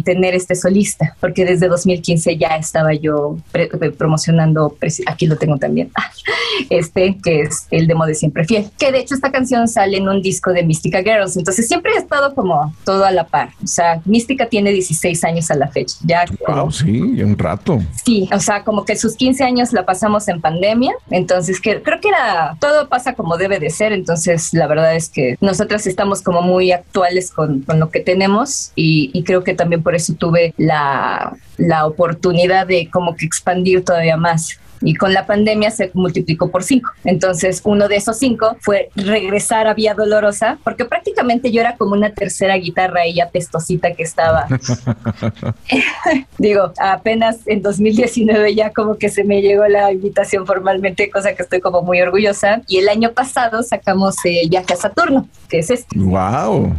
[0.05, 5.57] tener este solista, porque desde 2015 ya estaba yo pre- promocionando, preci- aquí lo tengo
[5.59, 5.91] también,
[6.71, 10.09] este que es el demo de Siempre Fiel, que de hecho esta canción sale en
[10.09, 13.67] un disco de Mystica Girls, entonces siempre he estado como todo a la par, o
[13.67, 17.81] sea, Mística tiene 16 años a la fecha, ya como Wow, sí, ya un rato.
[18.05, 22.01] Sí, o sea, como que sus 15 años la pasamos en pandemia, entonces que, creo
[22.01, 26.23] que era, todo pasa como debe de ser, entonces la verdad es que nosotras estamos
[26.23, 30.15] como muy actuales con, con lo que tenemos y, y creo que también por eso
[30.15, 35.91] tuve la, la oportunidad de como que expandir todavía más y con la pandemia se
[35.95, 36.91] multiplicó por cinco.
[37.05, 41.93] Entonces, uno de esos cinco fue regresar a Vía Dolorosa, porque prácticamente yo era como
[41.93, 44.47] una tercera guitarra ella pestosita que estaba.
[46.39, 51.43] Digo, apenas en 2019 ya como que se me llegó la invitación formalmente, cosa que
[51.43, 52.63] estoy como muy orgullosa.
[52.67, 55.99] Y el año pasado sacamos el viaje a Saturno, que es este.
[55.99, 56.75] Wow.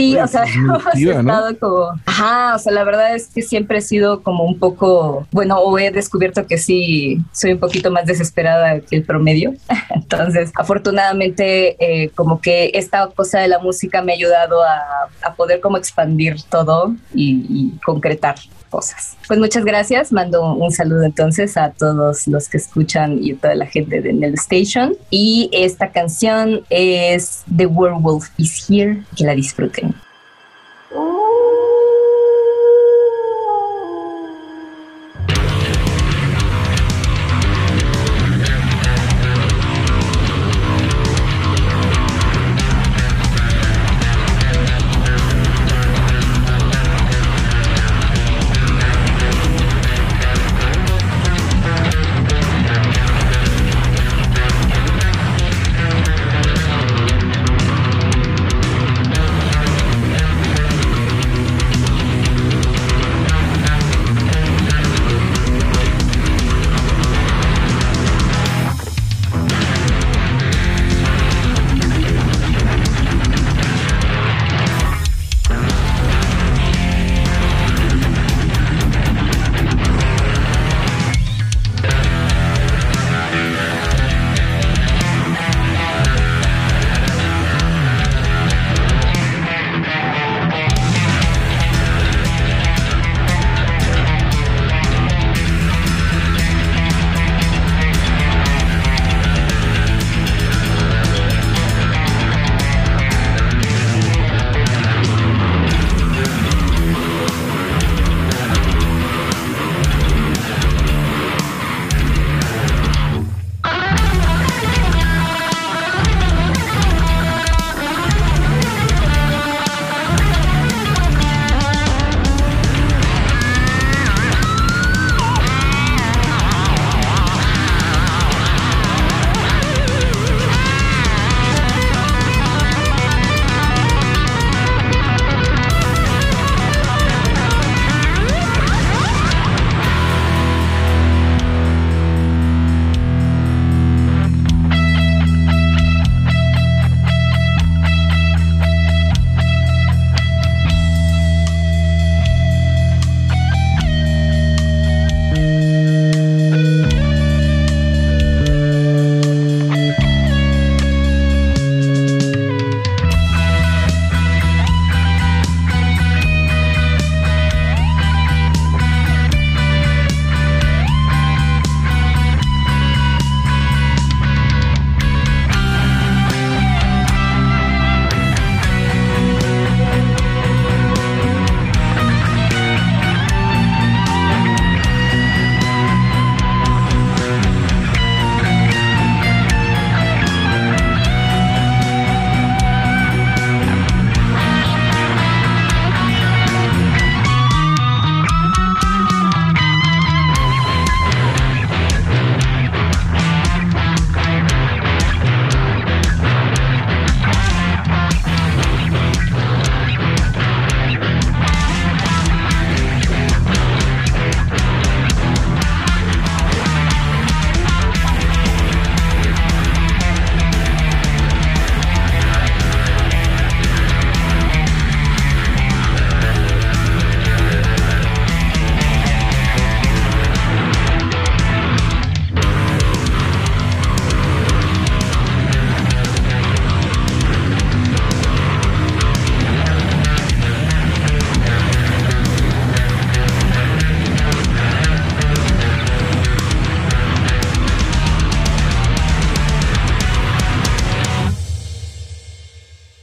[0.00, 0.54] Sí, o sea, pues,
[0.96, 4.58] hemos estado como, ajá, o sea, la verdad es que siempre he sido como un
[4.58, 9.52] poco, bueno, o he descubierto que sí, soy un poquito más desesperada que el promedio.
[9.90, 15.34] Entonces, afortunadamente, eh, como que esta cosa de la música me ha ayudado a, a
[15.34, 18.36] poder como expandir todo y, y concretar
[18.70, 19.16] cosas.
[19.26, 23.54] Pues muchas gracias, mando un saludo entonces a todos los que escuchan y a toda
[23.54, 24.96] la gente de Nell Station.
[25.10, 29.94] Y esta canción es The Werewolf is Here, que la disfruten.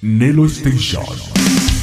[0.07, 1.76] Nelo Station.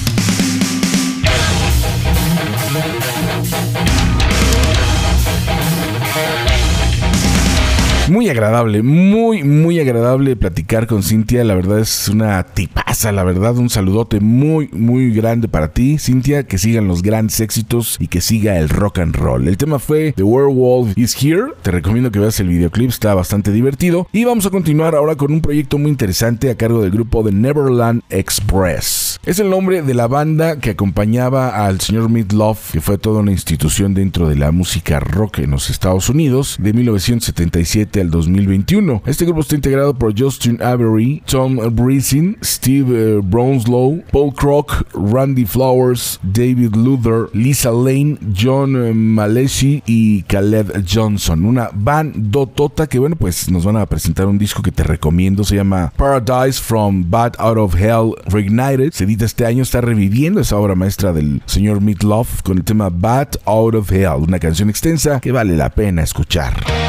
[8.15, 11.43] Muy agradable, muy, muy agradable platicar con Cintia.
[11.43, 13.57] La verdad es una tipaza, la verdad.
[13.57, 16.45] Un saludote muy, muy grande para ti, Cintia.
[16.45, 19.49] Que sigan los grandes éxitos y que siga el rock and roll.
[19.49, 21.55] El tema fue The Werewolf is Here.
[21.63, 24.07] Te recomiendo que veas el videoclip, está bastante divertido.
[24.13, 27.33] Y vamos a continuar ahora con un proyecto muy interesante a cargo del grupo The
[27.33, 29.19] Neverland Express.
[29.27, 33.33] Es el nombre de la banda que acompañaba al señor Midlove, que fue toda una
[33.33, 39.03] institución dentro de la música rock en los Estados Unidos de 1977 al 2021.
[39.07, 45.45] Este grupo está integrado por Justin Avery, Tom Breezing, Steve eh, Brownslow, Paul Crock, Randy
[45.45, 51.45] Flowers, David Luther, Lisa Lane, John eh, Maleshi y Caleb Johnson.
[51.45, 55.45] Una bandotota que, bueno, pues nos van a presentar un disco que te recomiendo.
[55.45, 58.93] Se llama Paradise from Bad Out of Hell Reignited.
[58.93, 62.91] Se edita este año, está reviviendo esa obra maestra del señor Meatloaf con el tema
[62.91, 66.84] Bad Out of Hell, una canción extensa que vale la pena escuchar.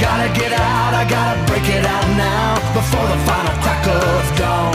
[0.00, 4.74] Gotta get out, I gotta break it out now before the final crack of dawn.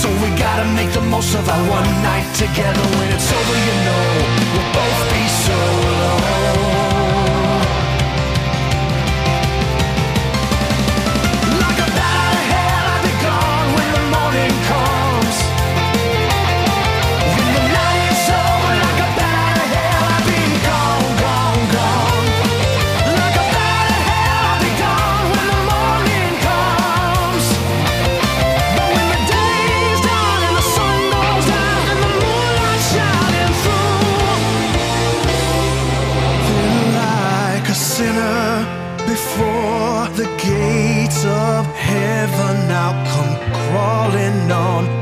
[0.00, 2.84] So we gotta make the most of our one night together.
[2.98, 4.04] When it's over, you know
[4.52, 5.58] we'll both be so
[5.92, 6.77] alone.
[42.68, 44.97] now come crawling on.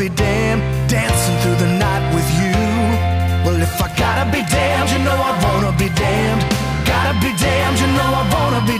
[0.00, 2.56] be damned, dancing through the night with you.
[3.44, 6.40] Well, if I gotta be damned, you know I wanna be damned.
[6.88, 8.79] Gotta be damned, you know I wanna be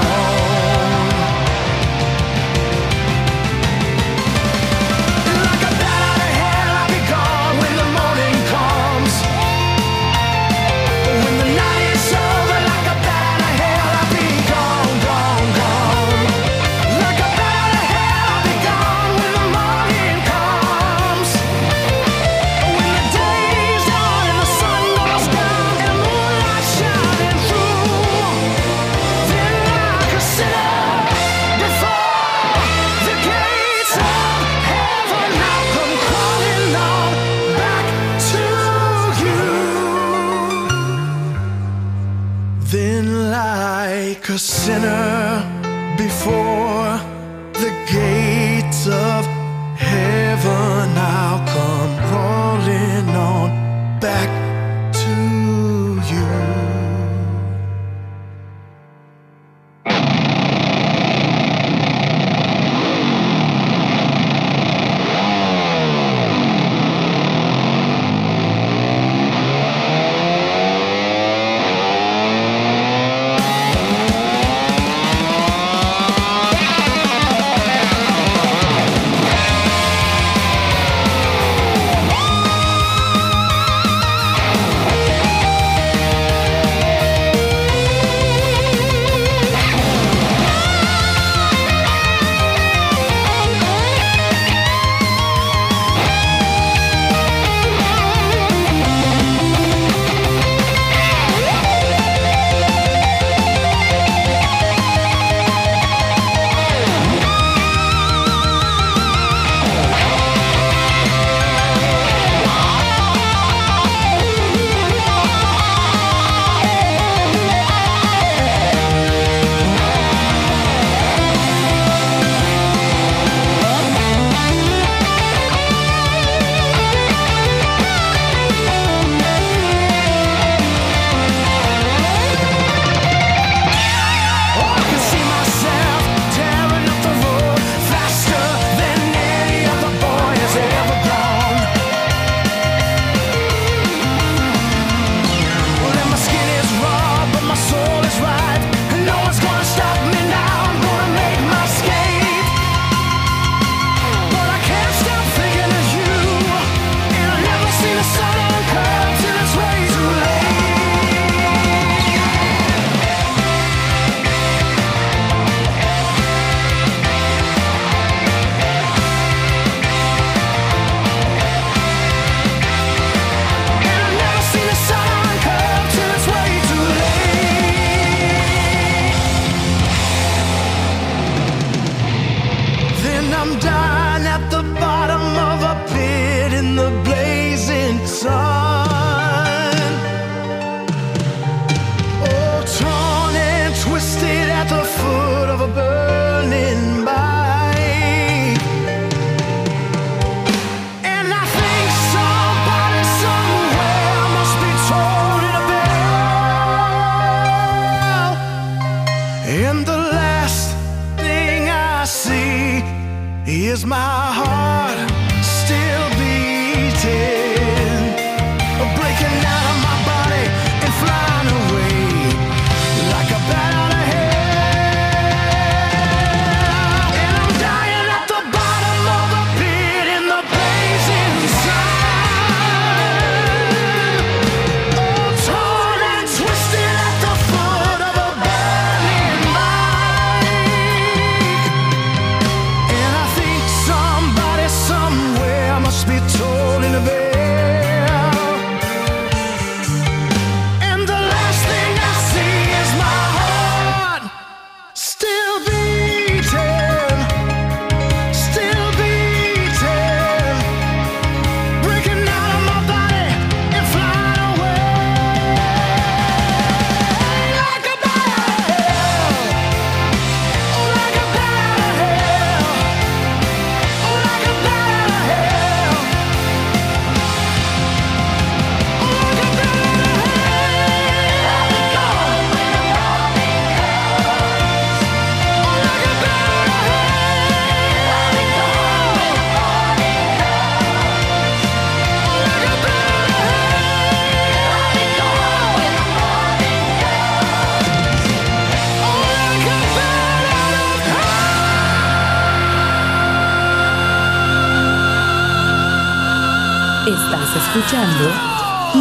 [44.61, 45.00] sinner.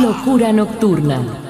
[0.02, 1.49] Locura Nocturna.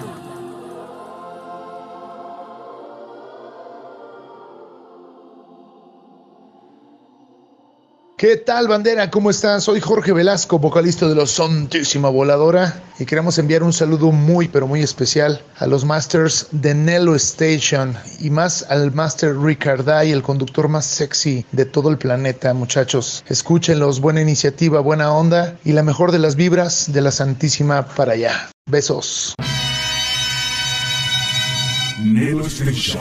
[8.20, 9.10] ¿Qué tal, bandera?
[9.10, 9.62] ¿Cómo están?
[9.62, 14.66] Soy Jorge Velasco, vocalista de la Santísima Voladora, y queremos enviar un saludo muy, pero
[14.66, 20.68] muy especial a los masters de Nello Station y más al master Ricarday, el conductor
[20.68, 23.24] más sexy de todo el planeta, muchachos.
[23.26, 28.12] Escúchenlos, buena iniciativa, buena onda y la mejor de las vibras de la Santísima para
[28.12, 28.50] allá.
[28.66, 29.34] Besos.
[31.98, 33.00] Nelo Station.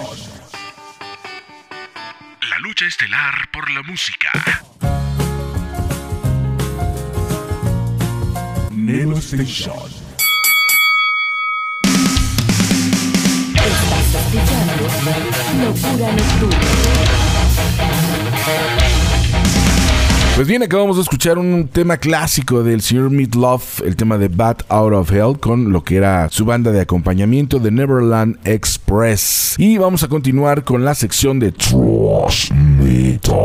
[2.50, 4.69] La lucha estelar por la música.
[8.90, 9.88] Nelo Station.
[13.53, 14.84] Estás escuchando
[15.64, 16.57] Locura Nocturna.
[20.40, 24.64] Pues bien, acabamos de escuchar un tema clásico del señor Meatloaf, el tema de Bat
[24.70, 29.56] Out of Hell, con lo que era su banda de acompañamiento de Neverland Express.
[29.57, 33.36] Y vamos a continuar con la sección de Trash Metal.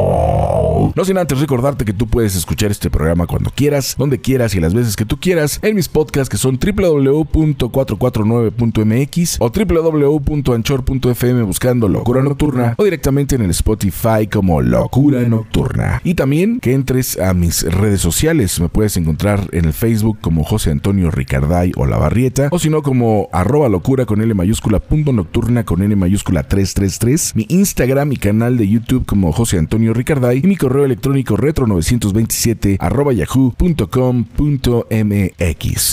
[0.95, 4.61] No sin antes recordarte que tú puedes escuchar este programa cuando quieras, donde quieras y
[4.61, 12.23] las veces que tú quieras en mis podcasts que son www.449.mx o www.anchor.fm buscando Locura
[12.23, 16.01] Nocturna o directamente en el Spotify como Locura Nocturna.
[16.05, 16.84] Y también que
[17.21, 18.61] a mis redes sociales.
[18.61, 22.69] Me puedes encontrar en el Facebook como José Antonio Ricarday o La Barrieta o si
[22.69, 27.37] no como arroba locura con L mayúscula punto nocturna con N mayúscula 333.
[27.37, 32.77] Mi Instagram y canal de YouTube como José Antonio Ricarday y mi correo electrónico retro927
[32.81, 33.89] arroba yahoo.com.mx.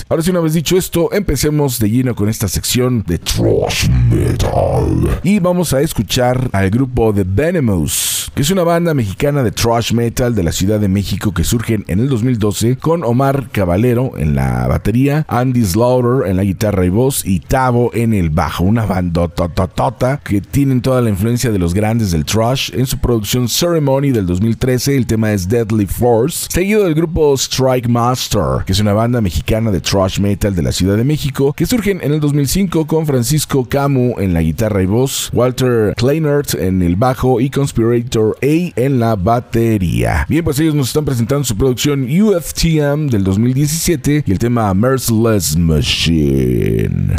[0.10, 5.20] Ahora sí, una vez dicho esto, empecemos de lleno con esta sección de Trash Metal.
[5.24, 9.94] Y vamos a escuchar al grupo The Venomous, que es una banda mexicana de Trash
[9.94, 14.36] Metal de la Ciudad de México que surgen en el 2012 con Omar Caballero en
[14.36, 18.66] la batería, Andy Slaughter en la guitarra y voz y Tavo en el bajo.
[18.66, 22.98] Una banda tototota que tienen toda la influencia de los grandes del Trash en su
[22.98, 24.98] producción Ceremony del 2013.
[24.98, 29.72] El tema es Deadly Force, seguido del grupo Strike Master, que es una banda mexicana
[29.72, 33.66] de Trash Metal de la Ciudad de México que surgen en el 2005 con Francisco
[33.66, 39.00] Camu en la guitarra y voz, Walter Kleinert en el bajo y Conspirator A en
[39.00, 40.26] la batería.
[40.28, 47.16] Bien, pues nos están presentando su producción UFTM del 2017 y el tema Merciless Machine.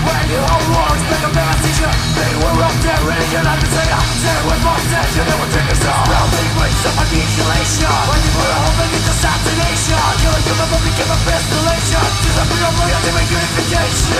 [0.00, 4.00] When you are worse than a man's teacher They were up there reading an undertaker
[4.24, 8.48] They were my attention, they were taking so Sprouting brings of annihilation When you put
[8.48, 14.10] a hope in it's assassination Killing human but became a pistolation Disappear of reality, unification.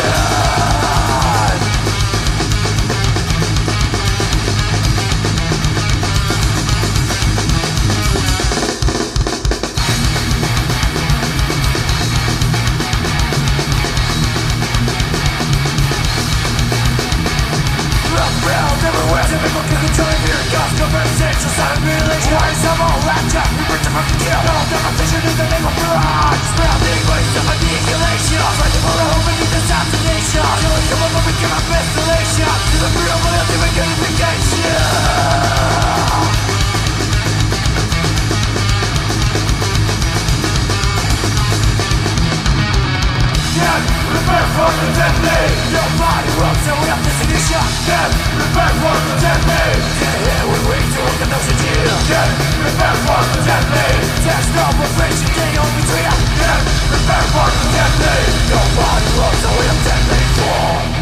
[19.21, 23.53] Crazy people can control your guts Conversations and religion Why is them all wrapped up?
[23.53, 27.45] We bring the fucking kill All demonstration in the name of blood Spouting waste of
[27.53, 32.89] annihilation Trying to follow home beneath assassination Killing someone will become a desolation To the
[32.97, 34.91] real loyalty we get indication
[43.61, 43.81] solution
[44.11, 45.43] Prepare for the deadly.
[45.71, 49.67] Your body rocks and we have the solution Then prepare for the deadly.
[50.01, 52.29] Yeah, yeah, we wait to work the notion here Then
[52.61, 53.91] prepare for the deadly.
[54.25, 58.19] There's no preparation, they don't between Then prepare for the deadly.
[58.51, 61.00] Your body rocks and we have deadly form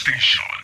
[0.00, 0.59] station.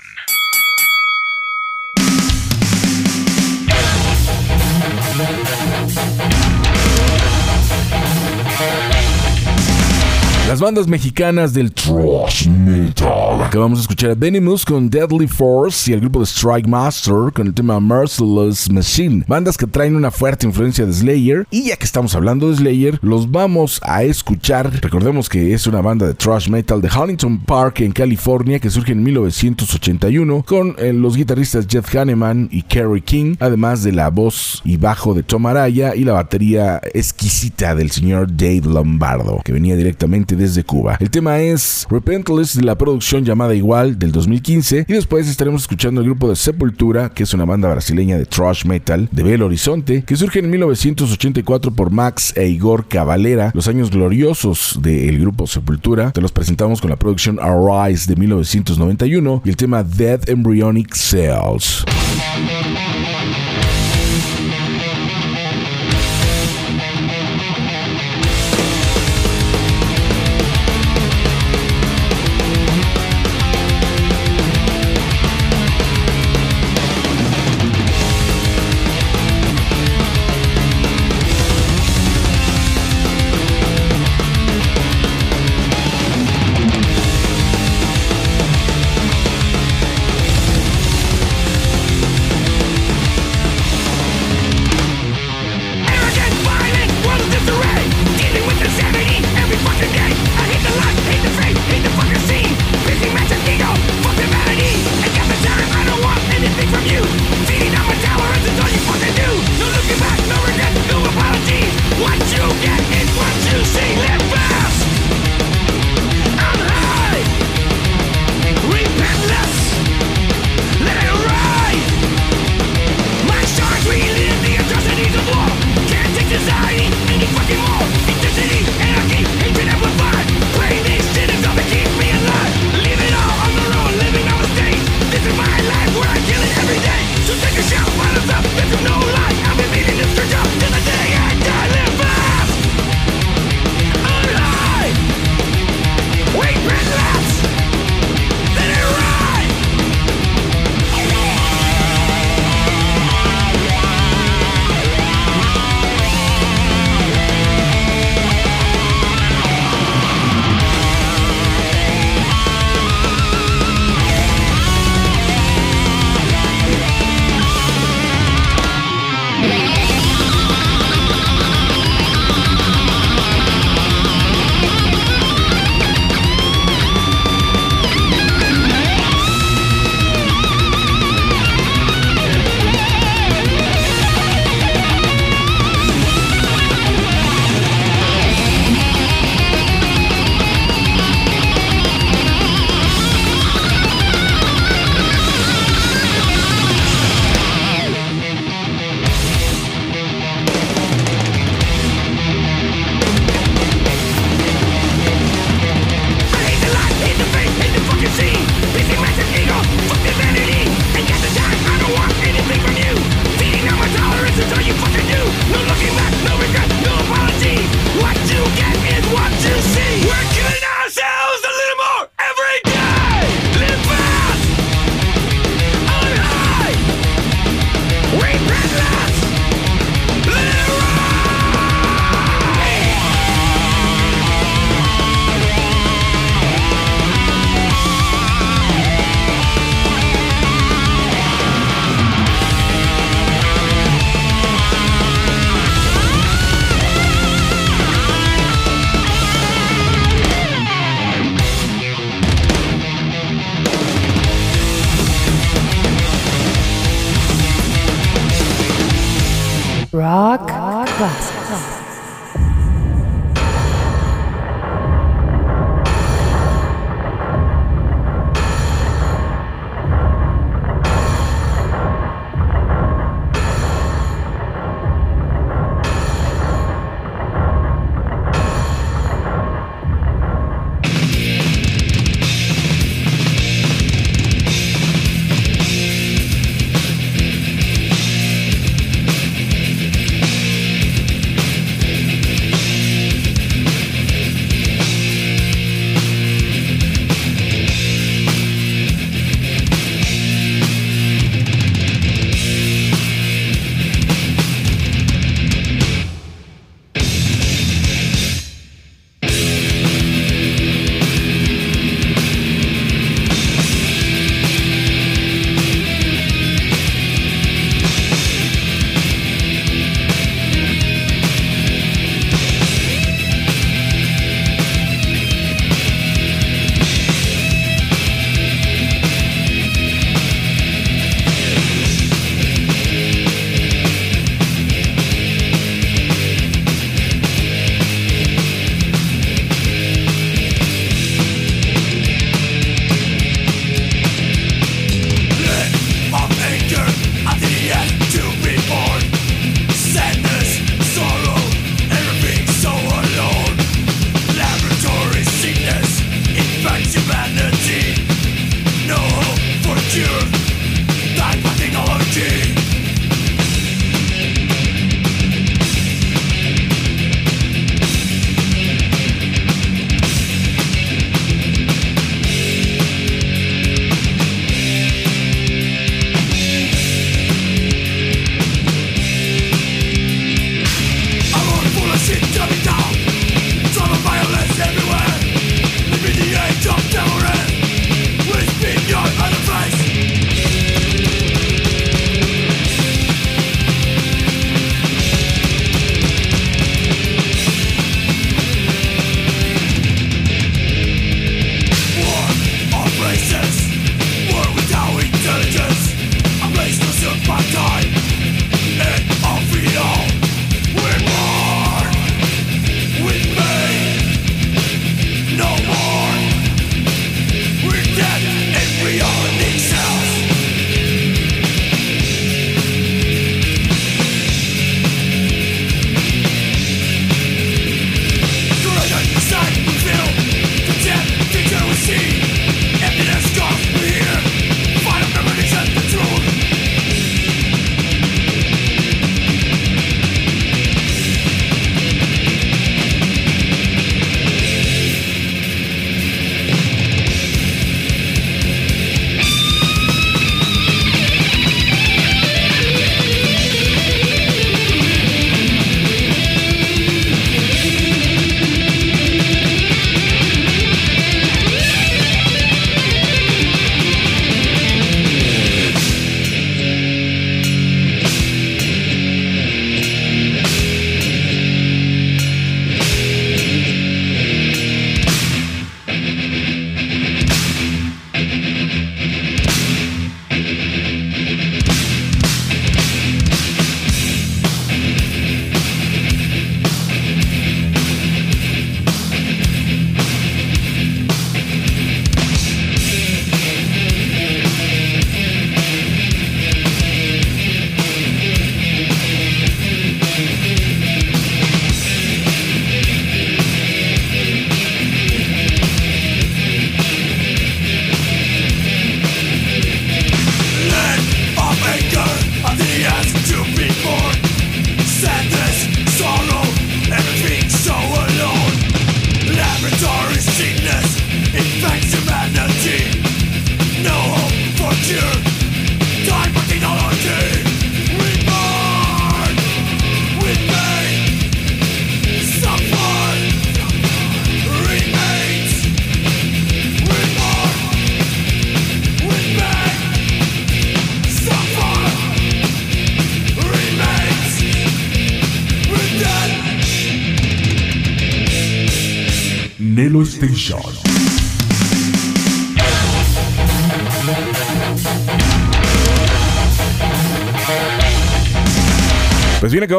[10.56, 13.42] Las bandas mexicanas del thrash metal.
[13.42, 17.48] Acabamos de escuchar a Venomous con Deadly Force y el grupo de Strike Master con
[17.48, 19.22] el tema Merciless Machine.
[19.28, 21.46] Bandas que traen una fuerte influencia de Slayer.
[21.50, 24.72] Y ya que estamos hablando de Slayer, los vamos a escuchar.
[24.80, 28.92] Recordemos que es una banda de thrash metal de Huntington Park en California que surge
[28.92, 34.62] en 1981 con eh, los guitarristas Jeff Hanneman y Kerry King, además de la voz
[34.64, 39.76] y bajo de Tom Araya y la batería exquisita del señor Dave Lombardo, que venía
[39.76, 40.96] directamente desde Cuba.
[41.00, 46.00] El tema es Repentless de la producción llamada igual del 2015 y después estaremos escuchando
[46.00, 50.04] el grupo de Sepultura, que es una banda brasileña de thrash metal de Belo Horizonte,
[50.04, 56.12] que surge en 1984 por Max e Igor Cavalera, los años gloriosos del grupo Sepultura.
[56.12, 61.84] Te los presentamos con la producción Arise de 1991 y el tema Dead Embryonic Cells.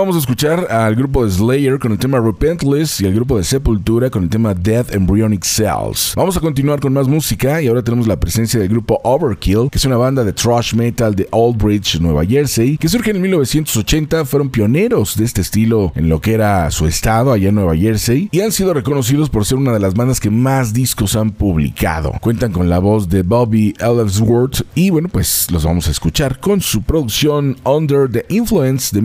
[0.08, 3.44] Acabamos de escuchar al grupo de Slayer con el tema Repentless y al grupo de
[3.44, 6.14] Sepultura con el tema Death Embryonic Cells.
[6.16, 9.78] Vamos a continuar con más música y ahora tenemos la presencia del grupo Overkill, que
[9.78, 14.24] es una banda de thrash metal de Old Bridge, Nueva Jersey, que surge en 1980,
[14.24, 18.30] fueron pioneros de este estilo en lo que era su estado allá en Nueva Jersey
[18.32, 22.14] y han sido reconocidos por ser una de las bandas que más discos han publicado.
[22.22, 26.62] Cuentan con la voz de Bobby Ellsworth y bueno, pues los vamos a escuchar con
[26.62, 29.02] su producción Under the Influence de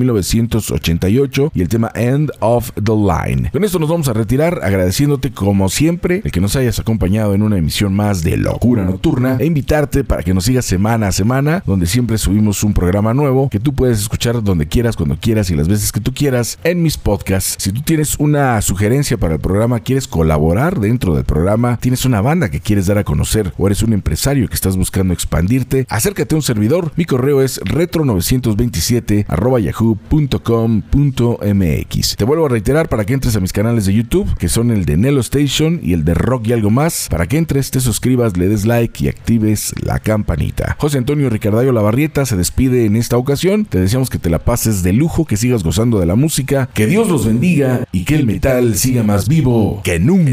[0.92, 3.50] 1988 y el tema End of the Line.
[3.50, 7.42] Con esto nos vamos a retirar agradeciéndote como siempre el que nos hayas acompañado en
[7.42, 11.62] una emisión más de Locura Nocturna e invitarte para que nos sigas semana a semana
[11.66, 15.56] donde siempre subimos un programa nuevo que tú puedes escuchar donde quieras, cuando quieras y
[15.56, 17.56] las veces que tú quieras en mis podcasts.
[17.58, 22.20] Si tú tienes una sugerencia para el programa, quieres colaborar dentro del programa, tienes una
[22.20, 26.34] banda que quieres dar a conocer o eres un empresario que estás buscando expandirte, acércate
[26.34, 26.92] a un servidor.
[26.96, 29.26] Mi correo es retro927
[29.62, 32.16] yahoo.com .com.mx.
[32.16, 34.84] Te vuelvo a reiterar para que entres a mis canales de YouTube, que son el
[34.84, 38.36] de Nelo Station y el de Rock y algo más, para que entres, te suscribas,
[38.36, 40.76] le des like y actives la campanita.
[40.78, 43.64] José Antonio Ricardayo Lavarrieta se despide en esta ocasión.
[43.64, 46.86] Te deseamos que te la pases de lujo, que sigas gozando de la música, que
[46.86, 50.32] Dios los bendiga y que el metal siga más vivo que nunca.